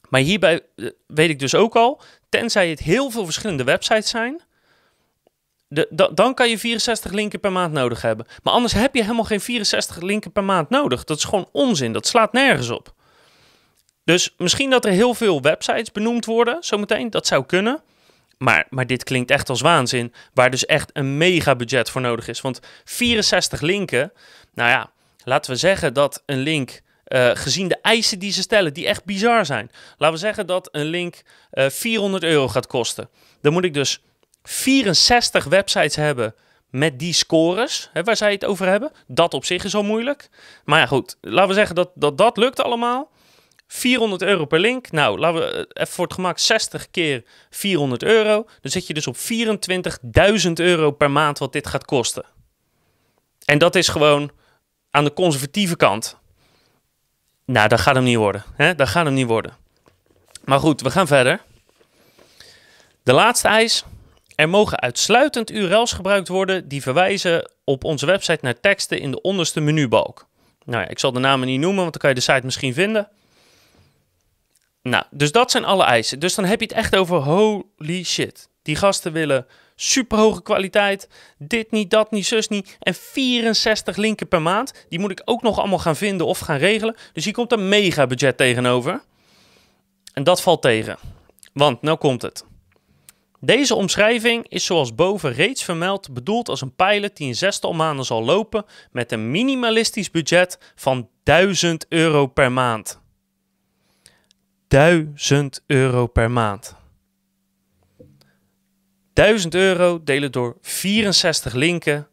Maar 0.09 0.21
hierbij 0.21 0.61
eh, 0.75 0.89
weet 1.07 1.29
ik 1.29 1.39
dus 1.39 1.55
ook 1.55 1.75
al, 1.75 2.01
tenzij 2.29 2.69
het 2.69 2.79
heel 2.79 3.09
veel 3.09 3.23
verschillende 3.23 3.63
websites 3.63 4.09
zijn, 4.09 4.41
dan 6.13 6.33
kan 6.33 6.49
je 6.49 6.57
64 6.57 7.11
linken 7.11 7.39
per 7.39 7.51
maand 7.51 7.73
nodig 7.73 8.01
hebben. 8.01 8.25
Maar 8.43 8.53
anders 8.53 8.73
heb 8.73 8.95
je 8.95 9.01
helemaal 9.01 9.23
geen 9.23 9.41
64 9.41 10.01
linken 10.01 10.31
per 10.31 10.43
maand 10.43 10.69
nodig. 10.69 11.03
Dat 11.03 11.17
is 11.17 11.23
gewoon 11.23 11.49
onzin. 11.51 11.93
Dat 11.93 12.07
slaat 12.07 12.33
nergens 12.33 12.69
op. 12.69 12.93
Dus 14.03 14.33
misschien 14.37 14.69
dat 14.69 14.85
er 14.85 14.91
heel 14.91 15.13
veel 15.13 15.41
websites 15.41 15.91
benoemd 15.91 16.25
worden, 16.25 16.57
zometeen. 16.63 17.09
Dat 17.09 17.27
zou 17.27 17.45
kunnen. 17.45 17.83
Maar, 18.37 18.65
maar 18.69 18.87
dit 18.87 19.03
klinkt 19.03 19.31
echt 19.31 19.49
als 19.49 19.61
waanzin. 19.61 20.13
Waar 20.33 20.49
dus 20.49 20.65
echt 20.65 20.89
een 20.93 21.17
mega 21.17 21.55
budget 21.55 21.89
voor 21.89 22.01
nodig 22.01 22.27
is. 22.27 22.41
Want 22.41 22.59
64 22.83 23.61
linken, 23.61 24.11
nou 24.53 24.69
ja, 24.69 24.91
laten 25.23 25.51
we 25.51 25.57
zeggen 25.57 25.93
dat 25.93 26.23
een 26.25 26.39
link, 26.39 26.81
uh, 27.07 27.31
gezien 27.33 27.67
de 27.67 27.77
eisen 27.81 28.19
die 28.19 28.31
ze 28.31 28.41
stellen, 28.41 28.73
die 28.73 28.87
echt 28.87 29.05
bizar 29.05 29.45
zijn. 29.45 29.71
Laten 29.97 30.15
we 30.15 30.21
zeggen 30.21 30.47
dat 30.47 30.69
een 30.71 30.85
link 30.85 31.21
uh, 31.53 31.65
eh, 31.65 31.71
400 31.71 32.23
euro 32.23 32.47
gaat 32.47 32.67
kosten. 32.67 33.09
Dan 33.41 33.53
moet 33.53 33.63
ik 33.63 33.73
dus 33.73 34.01
64 34.43 35.43
websites 35.43 35.95
hebben 35.95 36.35
met 36.69 36.99
die 36.99 37.13
scores 37.13 37.89
hè, 37.93 38.03
waar 38.03 38.17
zij 38.17 38.31
het 38.31 38.45
over 38.45 38.67
hebben. 38.67 38.91
Dat 39.07 39.33
op 39.33 39.45
zich 39.45 39.63
is 39.63 39.75
al 39.75 39.83
moeilijk. 39.83 40.29
Maar 40.65 40.79
ja, 40.79 40.85
goed, 40.85 41.17
laten 41.21 41.47
we 41.47 41.53
zeggen 41.53 41.75
dat 41.75 41.91
dat, 41.95 42.17
dat 42.17 42.37
lukt 42.37 42.61
allemaal. 42.61 43.09
400 43.67 44.21
euro 44.21 44.45
per 44.45 44.59
link. 44.59 44.91
Nou, 44.91 45.19
laten 45.19 45.39
we 45.39 45.69
even 45.73 45.93
voor 45.93 46.05
het 46.05 46.13
gemak 46.13 46.39
60 46.39 46.91
keer 46.91 47.23
400 47.49 48.03
euro. 48.03 48.45
Dan 48.61 48.71
zit 48.71 48.87
je 48.87 48.93
dus 48.93 49.07
op 49.07 49.17
24.000 50.45 50.51
euro 50.53 50.91
per 50.91 51.11
maand 51.11 51.37
wat 51.37 51.53
dit 51.53 51.67
gaat 51.67 51.85
kosten. 51.85 52.25
En 53.45 53.57
dat 53.57 53.75
is 53.75 53.87
gewoon 53.87 54.31
aan 54.91 55.03
de 55.03 55.13
conservatieve 55.13 55.75
kant. 55.75 56.17
Nou, 57.45 57.67
dat 57.67 57.79
gaat 57.79 57.95
hem 57.95 58.03
niet 58.03 58.17
worden. 58.17 58.43
Hè? 58.55 58.75
Dat 58.75 58.87
gaat 58.87 59.05
hem 59.05 59.13
niet 59.13 59.27
worden. 59.27 59.57
Maar 60.43 60.59
goed, 60.59 60.81
we 60.81 60.91
gaan 60.91 61.07
verder. 61.07 61.41
De 63.03 63.13
laatste 63.13 63.47
eis. 63.47 63.83
Er 64.35 64.49
mogen 64.49 64.79
uitsluitend 64.79 65.51
URL's 65.51 65.93
gebruikt 65.93 66.27
worden 66.27 66.67
die 66.67 66.81
verwijzen 66.81 67.51
op 67.63 67.83
onze 67.83 68.05
website 68.05 68.39
naar 68.41 68.59
teksten 68.59 68.99
in 68.99 69.11
de 69.11 69.21
onderste 69.21 69.59
menubalk. 69.59 70.27
Nou 70.65 70.83
ja, 70.83 70.89
ik 70.89 70.99
zal 70.99 71.11
de 71.11 71.19
namen 71.19 71.47
niet 71.47 71.59
noemen, 71.59 71.79
want 71.81 71.91
dan 71.91 72.01
kan 72.01 72.09
je 72.09 72.15
de 72.15 72.21
site 72.21 72.45
misschien 72.45 72.73
vinden. 72.73 73.09
Nou, 74.81 75.03
dus 75.09 75.31
dat 75.31 75.51
zijn 75.51 75.65
alle 75.65 75.83
eisen. 75.83 76.19
Dus 76.19 76.35
dan 76.35 76.45
heb 76.45 76.59
je 76.59 76.65
het 76.65 76.75
echt 76.75 76.95
over 76.95 77.17
holy 77.17 78.03
shit. 78.03 78.49
Die 78.61 78.75
gasten 78.75 79.11
willen 79.11 79.47
superhoge 79.81 80.41
kwaliteit, 80.41 81.09
dit 81.37 81.71
niet, 81.71 81.89
dat 81.89 82.11
niet, 82.11 82.25
zus 82.25 82.47
niet. 82.47 82.77
En 82.79 82.93
64 82.93 83.95
linken 83.95 84.27
per 84.27 84.41
maand. 84.41 84.85
Die 84.89 84.99
moet 84.99 85.11
ik 85.11 85.21
ook 85.25 85.41
nog 85.41 85.59
allemaal 85.59 85.79
gaan 85.79 85.95
vinden 85.95 86.27
of 86.27 86.39
gaan 86.39 86.57
regelen. 86.57 86.95
Dus 87.13 87.23
hier 87.23 87.33
komt 87.33 87.51
een 87.51 87.69
mega 87.69 88.07
budget 88.07 88.37
tegenover. 88.37 89.01
En 90.13 90.23
dat 90.23 90.41
valt 90.41 90.61
tegen. 90.61 90.97
Want, 91.53 91.81
nou 91.81 91.97
komt 91.97 92.21
het. 92.21 92.45
Deze 93.39 93.75
omschrijving 93.75 94.47
is 94.47 94.65
zoals 94.65 94.95
boven 94.95 95.33
reeds 95.33 95.63
vermeld 95.63 96.13
bedoeld 96.13 96.49
als 96.49 96.61
een 96.61 96.75
pilot 96.75 97.17
die 97.17 97.27
in 97.27 97.35
zestal 97.35 97.73
maanden 97.73 98.05
zal 98.05 98.23
lopen 98.23 98.65
met 98.91 99.11
een 99.11 99.31
minimalistisch 99.31 100.11
budget 100.11 100.73
van 100.75 101.09
1000 101.23 101.85
euro 101.89 102.27
per 102.27 102.51
maand. 102.51 103.01
1000 104.67 105.63
euro 105.67 106.07
per 106.07 106.31
maand. 106.31 106.79
1000 109.13 109.55
euro 109.55 110.03
delen 110.03 110.31
door 110.31 110.57
64 110.61 111.53
linken, 111.53 112.07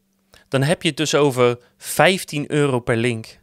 dan 0.48 0.62
heb 0.62 0.82
je 0.82 0.88
het 0.88 0.96
dus 0.96 1.14
over 1.14 1.58
15 1.76 2.50
euro 2.52 2.80
per 2.80 2.96
link. 2.96 3.38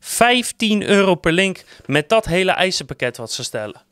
15 0.00 0.82
euro 0.82 1.14
per 1.14 1.32
link 1.32 1.64
met 1.86 2.08
dat 2.08 2.24
hele 2.24 2.50
eisenpakket 2.50 3.16
wat 3.16 3.32
ze 3.32 3.42
stellen. 3.44 3.82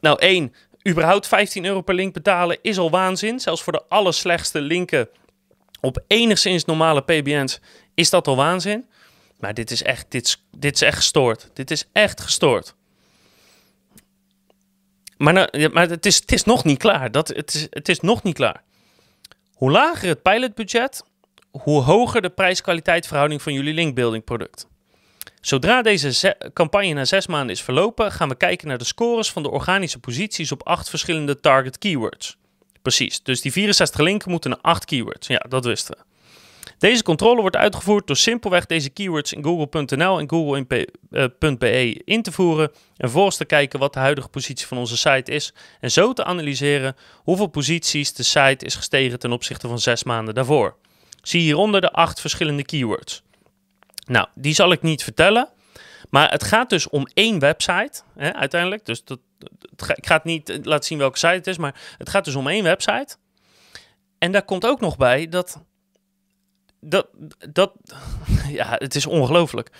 Nou, 0.00 0.18
één, 0.18 0.54
überhaupt 0.88 1.26
15 1.26 1.64
euro 1.64 1.80
per 1.80 1.94
link 1.94 2.12
betalen 2.12 2.58
is 2.62 2.78
al 2.78 2.90
waanzin. 2.90 3.40
Zelfs 3.40 3.62
voor 3.62 3.72
de 3.72 3.82
allerslechtste 3.88 4.60
linken 4.60 5.08
op 5.80 6.04
enigszins 6.06 6.64
normale 6.64 7.02
PBN's 7.02 7.60
is 7.94 8.10
dat 8.10 8.26
al 8.26 8.36
waanzin. 8.36 8.86
Maar 9.38 9.54
dit 9.54 9.70
is 9.70 9.82
echt, 9.82 10.06
dit 10.08 10.38
dit 10.50 10.74
is 10.74 10.82
echt 10.82 10.96
gestoord. 10.96 11.50
Dit 11.52 11.70
is 11.70 11.88
echt 11.92 12.20
gestoord. 12.20 12.74
Maar, 15.18 15.32
nou, 15.32 15.68
maar 15.68 15.88
het, 15.88 16.06
is, 16.06 16.16
het 16.16 16.32
is 16.32 16.44
nog 16.44 16.64
niet 16.64 16.78
klaar. 16.78 17.10
Dat, 17.10 17.28
het, 17.28 17.54
is, 17.54 17.66
het 17.70 17.88
is 17.88 18.00
nog 18.00 18.22
niet 18.22 18.34
klaar. 18.34 18.62
Hoe 19.54 19.70
lager 19.70 20.08
het 20.08 20.22
pilotbudget, 20.22 21.02
hoe 21.50 21.82
hoger 21.82 22.22
de 22.22 22.30
prijs-kwaliteit 22.30 23.06
verhouding 23.06 23.42
van 23.42 23.52
jullie 23.52 23.74
linkbuilding 23.74 24.24
product. 24.24 24.66
Zodra 25.40 25.82
deze 25.82 26.36
campagne 26.52 26.92
na 26.92 27.04
zes 27.04 27.26
maanden 27.26 27.54
is 27.54 27.62
verlopen, 27.62 28.12
gaan 28.12 28.28
we 28.28 28.34
kijken 28.34 28.68
naar 28.68 28.78
de 28.78 28.84
scores 28.84 29.30
van 29.30 29.42
de 29.42 29.50
organische 29.50 29.98
posities 29.98 30.52
op 30.52 30.62
acht 30.62 30.90
verschillende 30.90 31.40
target 31.40 31.78
keywords. 31.78 32.36
Precies, 32.82 33.22
dus 33.22 33.40
die 33.40 33.52
64 33.52 34.00
linken 34.00 34.30
moeten 34.30 34.50
naar 34.50 34.58
acht 34.62 34.84
keywords. 34.84 35.26
Ja, 35.26 35.44
dat 35.48 35.64
wisten 35.64 35.96
we. 35.96 36.07
Deze 36.78 37.02
controle 37.02 37.40
wordt 37.40 37.56
uitgevoerd 37.56 38.06
door 38.06 38.16
simpelweg 38.16 38.66
deze 38.66 38.90
keywords 38.90 39.32
in 39.32 39.44
google.nl 39.44 40.18
en 40.18 40.28
google.be 40.28 42.02
in 42.04 42.22
te 42.22 42.32
voeren 42.32 42.68
en 42.68 42.74
vervolgens 42.96 43.36
te 43.36 43.44
kijken 43.44 43.78
wat 43.78 43.92
de 43.92 43.98
huidige 43.98 44.28
positie 44.28 44.66
van 44.66 44.78
onze 44.78 44.96
site 44.96 45.32
is 45.32 45.54
en 45.80 45.90
zo 45.90 46.12
te 46.12 46.24
analyseren 46.24 46.96
hoeveel 47.16 47.46
posities 47.46 48.12
de 48.12 48.22
site 48.22 48.64
is 48.64 48.74
gestegen 48.74 49.18
ten 49.18 49.32
opzichte 49.32 49.68
van 49.68 49.78
zes 49.78 50.04
maanden 50.04 50.34
daarvoor. 50.34 50.76
Zie 51.22 51.40
hieronder 51.40 51.80
de 51.80 51.92
acht 51.92 52.20
verschillende 52.20 52.64
keywords. 52.64 53.22
Nou, 54.06 54.26
die 54.34 54.54
zal 54.54 54.72
ik 54.72 54.82
niet 54.82 55.02
vertellen, 55.02 55.48
maar 56.10 56.30
het 56.30 56.44
gaat 56.44 56.70
dus 56.70 56.88
om 56.88 57.06
één 57.14 57.38
website 57.38 58.02
hè, 58.16 58.34
uiteindelijk. 58.34 58.84
Dus 58.84 59.04
dat, 59.04 59.18
ik 59.94 60.06
ga 60.06 60.14
het 60.14 60.24
niet 60.24 60.58
laten 60.62 60.84
zien 60.84 60.98
welke 60.98 61.18
site 61.18 61.32
het 61.32 61.46
is, 61.46 61.58
maar 61.58 61.80
het 61.98 62.08
gaat 62.08 62.24
dus 62.24 62.34
om 62.34 62.48
één 62.48 62.64
website. 62.64 63.16
En 64.18 64.32
daar 64.32 64.44
komt 64.44 64.66
ook 64.66 64.80
nog 64.80 64.96
bij 64.96 65.28
dat 65.28 65.62
dat, 66.80 67.06
dat, 67.52 67.72
ja, 68.48 68.76
het 68.78 68.94
is 68.94 69.06
ongelooflijk. 69.06 69.70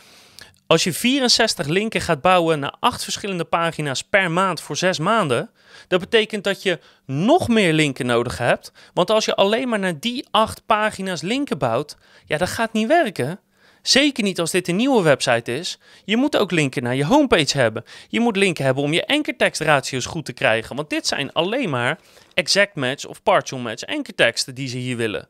Als 0.66 0.84
je 0.84 0.92
64 0.92 1.66
linken 1.66 2.00
gaat 2.00 2.20
bouwen 2.20 2.58
naar 2.58 2.74
acht 2.80 3.04
verschillende 3.04 3.44
pagina's 3.44 4.02
per 4.04 4.30
maand 4.30 4.60
voor 4.60 4.76
zes 4.76 4.98
maanden, 4.98 5.50
dat 5.88 6.00
betekent 6.00 6.44
dat 6.44 6.62
je 6.62 6.78
nog 7.04 7.48
meer 7.48 7.72
linken 7.72 8.06
nodig 8.06 8.38
hebt. 8.38 8.72
Want 8.94 9.10
als 9.10 9.24
je 9.24 9.34
alleen 9.34 9.68
maar 9.68 9.78
naar 9.78 10.00
die 10.00 10.26
acht 10.30 10.66
pagina's 10.66 11.20
linken 11.20 11.58
bouwt, 11.58 11.96
ja, 12.26 12.38
dat 12.38 12.48
gaat 12.48 12.72
niet 12.72 12.86
werken. 12.86 13.40
Zeker 13.82 14.24
niet 14.24 14.40
als 14.40 14.50
dit 14.50 14.68
een 14.68 14.76
nieuwe 14.76 15.02
website 15.02 15.54
is. 15.54 15.78
Je 16.04 16.16
moet 16.16 16.36
ook 16.36 16.50
linken 16.50 16.82
naar 16.82 16.94
je 16.94 17.04
homepage 17.04 17.58
hebben. 17.58 17.84
Je 18.08 18.20
moet 18.20 18.36
linken 18.36 18.64
hebben 18.64 18.82
om 18.82 18.92
je 18.92 19.06
ankertekstratio's 19.06 20.06
goed 20.06 20.24
te 20.24 20.32
krijgen. 20.32 20.76
Want 20.76 20.90
dit 20.90 21.06
zijn 21.06 21.32
alleen 21.32 21.70
maar 21.70 21.98
exact 22.34 22.74
match 22.74 23.06
of 23.06 23.22
partial 23.22 23.60
match 23.60 23.86
ankerteksten 23.86 24.54
die 24.54 24.68
ze 24.68 24.76
hier 24.76 24.96
willen. 24.96 25.28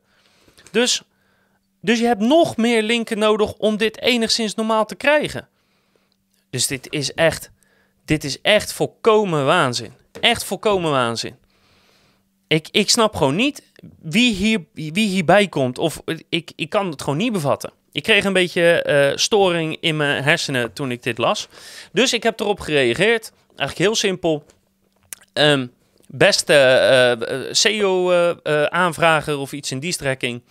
Dus 0.71 1.03
dus 1.81 1.99
je 1.99 2.07
hebt 2.07 2.21
nog 2.21 2.57
meer 2.57 2.83
linken 2.83 3.19
nodig 3.19 3.53
om 3.55 3.77
dit 3.77 4.01
enigszins 4.01 4.55
normaal 4.55 4.85
te 4.85 4.95
krijgen. 4.95 5.49
Dus 6.51 6.67
dit 6.67 6.87
is 6.91 7.15
echt, 7.15 7.51
dit 8.05 8.25
is 8.25 8.41
echt 8.41 8.73
volkomen 8.73 9.45
waanzin. 9.45 9.93
Echt 10.21 10.45
volkomen 10.45 10.91
waanzin. 10.91 11.37
Ik, 12.47 12.69
ik 12.71 12.91
snap 12.91 13.17
gewoon 13.17 13.37
niet 13.37 13.63
wie, 14.03 14.35
hier, 14.35 14.65
wie 14.73 15.09
hierbij 15.09 15.49
komt. 15.49 15.79
Of 15.79 16.03
ik, 16.29 16.53
ik 16.57 16.71
kan 16.71 16.91
het 16.91 17.03
gewoon 17.03 17.19
niet 17.19 17.33
bevatten. 17.33 17.73
Ik 17.93 18.03
kreeg 18.03 18.25
een 18.25 18.33
beetje 18.33 18.85
uh, 18.87 19.17
storing 19.17 19.77
in 19.81 19.97
mijn 19.97 20.23
hersenen 20.23 20.73
toen 20.73 20.91
ik 20.91 21.03
dit 21.03 21.19
las. 21.19 21.49
Dus 21.93 22.13
ik 22.13 22.23
heb 22.23 22.41
erop 22.41 22.61
gereageerd. 22.61 23.33
Eigenlijk 23.49 23.79
heel 23.79 23.95
simpel. 23.95 24.45
Um, 25.33 25.73
beste 26.07 26.53
uh, 26.53 27.13
eh, 27.13 27.53
SEO-aanvrager 27.53 29.33
uh, 29.33 29.41
of 29.41 29.53
iets 29.53 29.71
in 29.71 29.79
die 29.79 29.93
strekking. 29.93 30.43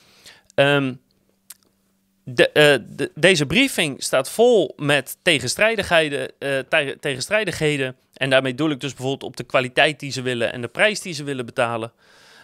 Um, 0.55 0.99
de, 2.29 2.49
uh, 2.93 3.05
deze 3.15 3.45
briefing 3.45 4.03
staat 4.03 4.29
vol 4.29 4.73
met 4.77 5.17
tegenstrijdigheden, 5.21 6.31
uh, 6.39 6.89
tegenstrijdigheden. 6.99 7.95
En 8.13 8.29
daarmee 8.29 8.55
doel 8.55 8.69
ik 8.69 8.79
dus 8.79 8.93
bijvoorbeeld 8.93 9.31
op 9.31 9.37
de 9.37 9.43
kwaliteit 9.43 9.99
die 9.99 10.11
ze 10.11 10.21
willen 10.21 10.53
en 10.53 10.61
de 10.61 10.67
prijs 10.67 11.01
die 11.01 11.13
ze 11.13 11.23
willen 11.23 11.45
betalen. 11.45 11.91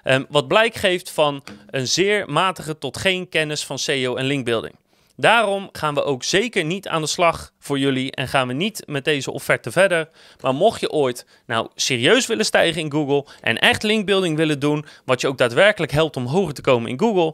Um, 0.03 0.25
wat 0.29 0.47
blijk 0.47 0.75
geeft 0.75 1.11
van 1.11 1.43
een 1.69 1.87
zeer 1.87 2.29
matige 2.29 2.77
tot 2.77 2.97
geen 2.97 3.29
kennis 3.29 3.65
van 3.65 3.79
SEO 3.79 4.15
en 4.15 4.25
linkbuilding. 4.25 4.75
Daarom 5.15 5.69
gaan 5.71 5.93
we 5.93 6.03
ook 6.03 6.23
zeker 6.23 6.65
niet 6.65 6.87
aan 6.87 7.01
de 7.01 7.07
slag 7.07 7.51
voor 7.59 7.79
jullie 7.79 8.11
en 8.11 8.27
gaan 8.27 8.47
we 8.47 8.53
niet 8.53 8.83
met 8.85 9.05
deze 9.05 9.31
offerte 9.31 9.71
verder. 9.71 10.09
Maar 10.41 10.53
mocht 10.53 10.79
je 10.79 10.91
ooit 10.91 11.25
nou 11.45 11.69
serieus 11.75 12.27
willen 12.27 12.45
stijgen 12.45 12.81
in 12.81 12.91
Google 12.91 13.25
en 13.41 13.59
echt 13.59 13.83
linkbuilding 13.83 14.37
willen 14.37 14.59
doen, 14.59 14.85
wat 15.05 15.21
je 15.21 15.27
ook 15.27 15.37
daadwerkelijk 15.37 15.91
helpt 15.91 16.15
om 16.15 16.25
hoger 16.25 16.53
te 16.53 16.61
komen 16.61 16.89
in 16.89 16.99
Google, 16.99 17.33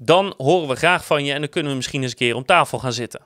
dan 0.00 0.34
horen 0.36 0.68
we 0.68 0.76
graag 0.76 1.04
van 1.04 1.24
je 1.24 1.32
en 1.32 1.40
dan 1.40 1.48
kunnen 1.48 1.70
we 1.70 1.76
misschien 1.76 2.02
eens 2.02 2.10
een 2.10 2.16
keer 2.16 2.34
om 2.34 2.44
tafel 2.44 2.78
gaan 2.78 2.92
zitten. 2.92 3.20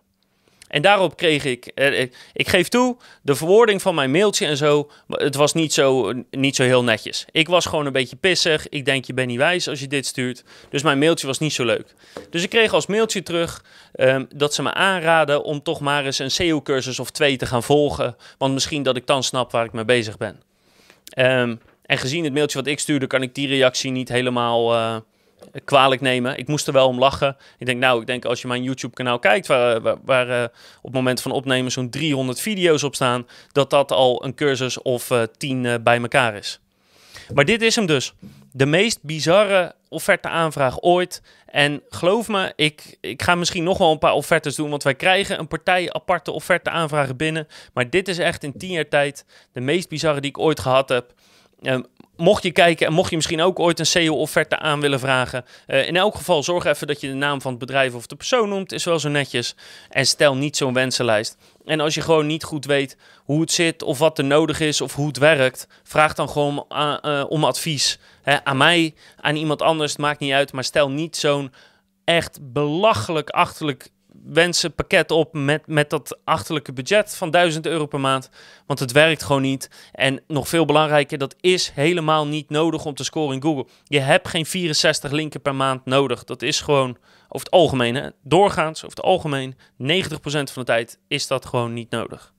En 0.68 0.82
daarop 0.82 1.16
kreeg 1.16 1.44
ik, 1.44 1.66
eh, 1.66 2.00
ik, 2.00 2.16
ik 2.32 2.48
geef 2.48 2.68
toe, 2.68 2.96
de 3.22 3.34
verwoording 3.34 3.82
van 3.82 3.94
mijn 3.94 4.10
mailtje 4.10 4.46
en 4.46 4.56
zo, 4.56 4.90
het 5.08 5.34
was 5.34 5.52
niet 5.52 5.72
zo, 5.72 6.12
niet 6.30 6.56
zo 6.56 6.62
heel 6.62 6.84
netjes. 6.84 7.24
Ik 7.30 7.48
was 7.48 7.66
gewoon 7.66 7.86
een 7.86 7.92
beetje 7.92 8.16
pissig. 8.16 8.68
Ik 8.68 8.84
denk, 8.84 9.04
je 9.04 9.14
bent 9.14 9.28
niet 9.28 9.36
wijs 9.36 9.68
als 9.68 9.80
je 9.80 9.86
dit 9.86 10.06
stuurt. 10.06 10.44
Dus 10.70 10.82
mijn 10.82 10.98
mailtje 10.98 11.26
was 11.26 11.38
niet 11.38 11.52
zo 11.52 11.64
leuk. 11.64 11.94
Dus 12.30 12.42
ik 12.42 12.50
kreeg 12.50 12.72
als 12.72 12.86
mailtje 12.86 13.22
terug 13.22 13.64
um, 13.94 14.26
dat 14.34 14.54
ze 14.54 14.62
me 14.62 14.74
aanraden 14.74 15.44
om 15.44 15.62
toch 15.62 15.80
maar 15.80 16.04
eens 16.04 16.18
een 16.18 16.30
SEO-cursus 16.30 16.98
of 16.98 17.10
twee 17.10 17.36
te 17.36 17.46
gaan 17.46 17.62
volgen. 17.62 18.16
Want 18.38 18.54
misschien 18.54 18.82
dat 18.82 18.96
ik 18.96 19.06
dan 19.06 19.22
snap 19.22 19.50
waar 19.50 19.64
ik 19.64 19.72
mee 19.72 19.84
bezig 19.84 20.16
ben. 20.16 20.40
Um, 21.18 21.60
en 21.82 21.98
gezien 21.98 22.24
het 22.24 22.32
mailtje 22.32 22.58
wat 22.58 22.66
ik 22.66 22.78
stuurde, 22.78 23.06
kan 23.06 23.22
ik 23.22 23.34
die 23.34 23.48
reactie 23.48 23.90
niet 23.90 24.08
helemaal... 24.08 24.74
Uh, 24.74 24.96
kwalijk 25.64 26.00
nemen. 26.00 26.38
Ik 26.38 26.48
moest 26.48 26.66
er 26.66 26.72
wel 26.72 26.88
om 26.88 26.98
lachen. 26.98 27.36
Ik 27.58 27.66
denk, 27.66 27.78
nou, 27.80 28.00
ik 28.00 28.06
denk 28.06 28.24
als 28.24 28.40
je 28.40 28.48
mijn 28.48 28.62
YouTube-kanaal 28.62 29.18
kijkt, 29.18 29.46
waar, 29.46 29.80
waar, 30.04 30.28
uh, 30.28 30.42
op 30.76 30.82
het 30.82 30.92
moment 30.92 31.22
van 31.22 31.32
opnemen 31.32 31.72
zo'n 31.72 31.90
300 31.90 32.40
video's 32.40 32.82
op 32.82 32.94
staan, 32.94 33.26
dat 33.52 33.70
dat 33.70 33.92
al 33.92 34.24
een 34.24 34.34
cursus 34.34 34.82
of 34.82 35.10
uh, 35.10 35.22
10 35.36 35.64
uh, 35.64 35.74
bij 35.82 36.00
elkaar 36.00 36.34
is. 36.34 36.60
Maar 37.34 37.44
dit 37.44 37.62
is 37.62 37.76
hem 37.76 37.86
dus. 37.86 38.14
De 38.52 38.66
meest 38.66 38.98
bizarre 39.02 39.74
offerte-aanvraag 39.88 40.80
ooit. 40.80 41.22
En 41.46 41.82
geloof 41.88 42.28
me, 42.28 42.52
ik, 42.56 42.96
ik 43.00 43.22
ga 43.22 43.34
misschien 43.34 43.64
nog 43.64 43.78
wel 43.78 43.90
een 43.90 43.98
paar 43.98 44.12
offertes 44.12 44.54
doen, 44.54 44.70
want 44.70 44.82
wij 44.82 44.94
krijgen 44.94 45.38
een 45.38 45.48
partij 45.48 45.92
aparte 45.92 46.30
offerte-aanvragen 46.30 47.16
binnen. 47.16 47.48
Maar 47.72 47.90
dit 47.90 48.08
is 48.08 48.18
echt 48.18 48.44
in 48.44 48.58
10 48.58 48.70
jaar 48.70 48.88
tijd 48.88 49.24
de 49.52 49.60
meest 49.60 49.88
bizarre 49.88 50.20
die 50.20 50.30
ik 50.30 50.38
ooit 50.38 50.60
gehad 50.60 50.88
heb. 50.88 51.12
Um, 51.62 51.86
mocht 52.16 52.42
je 52.42 52.50
kijken 52.50 52.86
en 52.86 52.92
mocht 52.92 53.10
je 53.10 53.16
misschien 53.16 53.42
ook 53.42 53.58
ooit 53.58 53.78
een 53.78 53.86
SEO-offerte 53.86 54.58
aan 54.58 54.80
willen 54.80 55.00
vragen, 55.00 55.44
uh, 55.66 55.86
in 55.88 55.96
elk 55.96 56.14
geval 56.14 56.42
zorg 56.42 56.64
even 56.64 56.86
dat 56.86 57.00
je 57.00 57.08
de 57.08 57.14
naam 57.14 57.40
van 57.40 57.50
het 57.50 57.60
bedrijf 57.60 57.94
of 57.94 58.06
de 58.06 58.16
persoon 58.16 58.48
noemt, 58.48 58.72
is 58.72 58.84
wel 58.84 58.98
zo 58.98 59.08
netjes. 59.08 59.54
En 59.90 60.06
stel 60.06 60.36
niet 60.36 60.56
zo'n 60.56 60.72
wensenlijst. 60.72 61.36
En 61.64 61.80
als 61.80 61.94
je 61.94 62.00
gewoon 62.00 62.26
niet 62.26 62.44
goed 62.44 62.64
weet 62.64 62.96
hoe 63.24 63.40
het 63.40 63.52
zit 63.52 63.82
of 63.82 63.98
wat 63.98 64.18
er 64.18 64.24
nodig 64.24 64.60
is 64.60 64.80
of 64.80 64.94
hoe 64.94 65.06
het 65.06 65.18
werkt, 65.18 65.66
vraag 65.82 66.14
dan 66.14 66.28
gewoon 66.28 66.66
om 67.28 67.44
advies. 67.44 67.98
Hè, 68.22 68.44
aan 68.44 68.56
mij, 68.56 68.94
aan 69.20 69.36
iemand 69.36 69.62
anders, 69.62 69.92
het 69.92 70.00
maakt 70.00 70.20
niet 70.20 70.32
uit, 70.32 70.52
maar 70.52 70.64
stel 70.64 70.90
niet 70.90 71.16
zo'n 71.16 71.52
echt 72.04 72.38
belachelijk 72.52 73.30
achterlijk 73.30 73.88
wensenpakket 74.24 75.10
op 75.10 75.32
met, 75.32 75.66
met 75.66 75.90
dat 75.90 76.18
achterlijke 76.24 76.72
budget 76.72 77.16
van 77.16 77.30
1000 77.30 77.66
euro 77.66 77.86
per 77.86 78.00
maand. 78.00 78.30
Want 78.66 78.78
het 78.78 78.92
werkt 78.92 79.22
gewoon 79.22 79.42
niet. 79.42 79.70
En 79.92 80.20
nog 80.26 80.48
veel 80.48 80.64
belangrijker, 80.64 81.18
dat 81.18 81.36
is 81.40 81.70
helemaal 81.74 82.26
niet 82.26 82.50
nodig 82.50 82.84
om 82.84 82.94
te 82.94 83.04
scoren 83.04 83.34
in 83.34 83.42
Google. 83.42 83.66
Je 83.84 84.00
hebt 84.00 84.28
geen 84.28 84.46
64 84.46 85.10
linken 85.10 85.42
per 85.42 85.54
maand 85.54 85.84
nodig. 85.84 86.24
Dat 86.24 86.42
is 86.42 86.60
gewoon 86.60 86.96
over 87.28 87.46
het 87.46 87.50
algemeen, 87.50 87.94
hè, 87.94 88.08
doorgaans 88.22 88.84
over 88.84 88.96
het 88.96 89.06
algemeen, 89.06 89.56
90% 89.76 90.50
van 90.52 90.62
de 90.62 90.64
tijd 90.64 90.98
is 91.08 91.26
dat 91.26 91.46
gewoon 91.46 91.72
niet 91.72 91.90
nodig. 91.90 92.32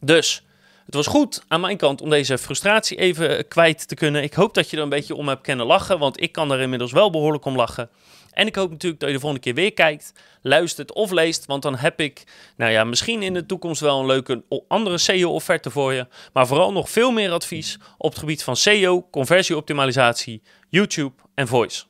Dus 0.00 0.44
het 0.86 0.94
was 0.94 1.06
goed 1.06 1.44
aan 1.48 1.60
mijn 1.60 1.76
kant 1.76 2.00
om 2.00 2.10
deze 2.10 2.38
frustratie 2.38 2.98
even 2.98 3.48
kwijt 3.48 3.88
te 3.88 3.94
kunnen. 3.94 4.22
Ik 4.22 4.34
hoop 4.34 4.54
dat 4.54 4.70
je 4.70 4.76
er 4.76 4.82
een 4.82 4.88
beetje 4.88 5.14
om 5.14 5.28
hebt 5.28 5.42
kunnen 5.42 5.66
lachen, 5.66 5.98
want 5.98 6.20
ik 6.20 6.32
kan 6.32 6.52
er 6.52 6.60
inmiddels 6.60 6.92
wel 6.92 7.10
behoorlijk 7.10 7.44
om 7.44 7.56
lachen. 7.56 7.90
En 8.36 8.46
ik 8.46 8.54
hoop 8.54 8.70
natuurlijk 8.70 9.00
dat 9.00 9.08
je 9.08 9.14
de 9.14 9.20
volgende 9.20 9.44
keer 9.44 9.54
weer 9.54 9.72
kijkt, 9.72 10.12
luistert 10.42 10.92
of 10.92 11.10
leest. 11.10 11.46
Want 11.46 11.62
dan 11.62 11.76
heb 11.76 12.00
ik, 12.00 12.24
nou 12.56 12.72
ja, 12.72 12.84
misschien 12.84 13.22
in 13.22 13.34
de 13.34 13.46
toekomst 13.46 13.80
wel 13.80 14.00
een 14.00 14.06
leuke 14.06 14.44
andere 14.68 14.98
SEO-offerte 14.98 15.70
voor 15.70 15.92
je. 15.92 16.06
Maar 16.32 16.46
vooral 16.46 16.72
nog 16.72 16.90
veel 16.90 17.10
meer 17.10 17.30
advies 17.30 17.78
op 17.98 18.10
het 18.10 18.18
gebied 18.18 18.42
van 18.42 18.56
SEO, 18.56 19.08
conversieoptimalisatie, 19.10 20.42
YouTube 20.68 21.14
en 21.34 21.48
voice. 21.48 21.84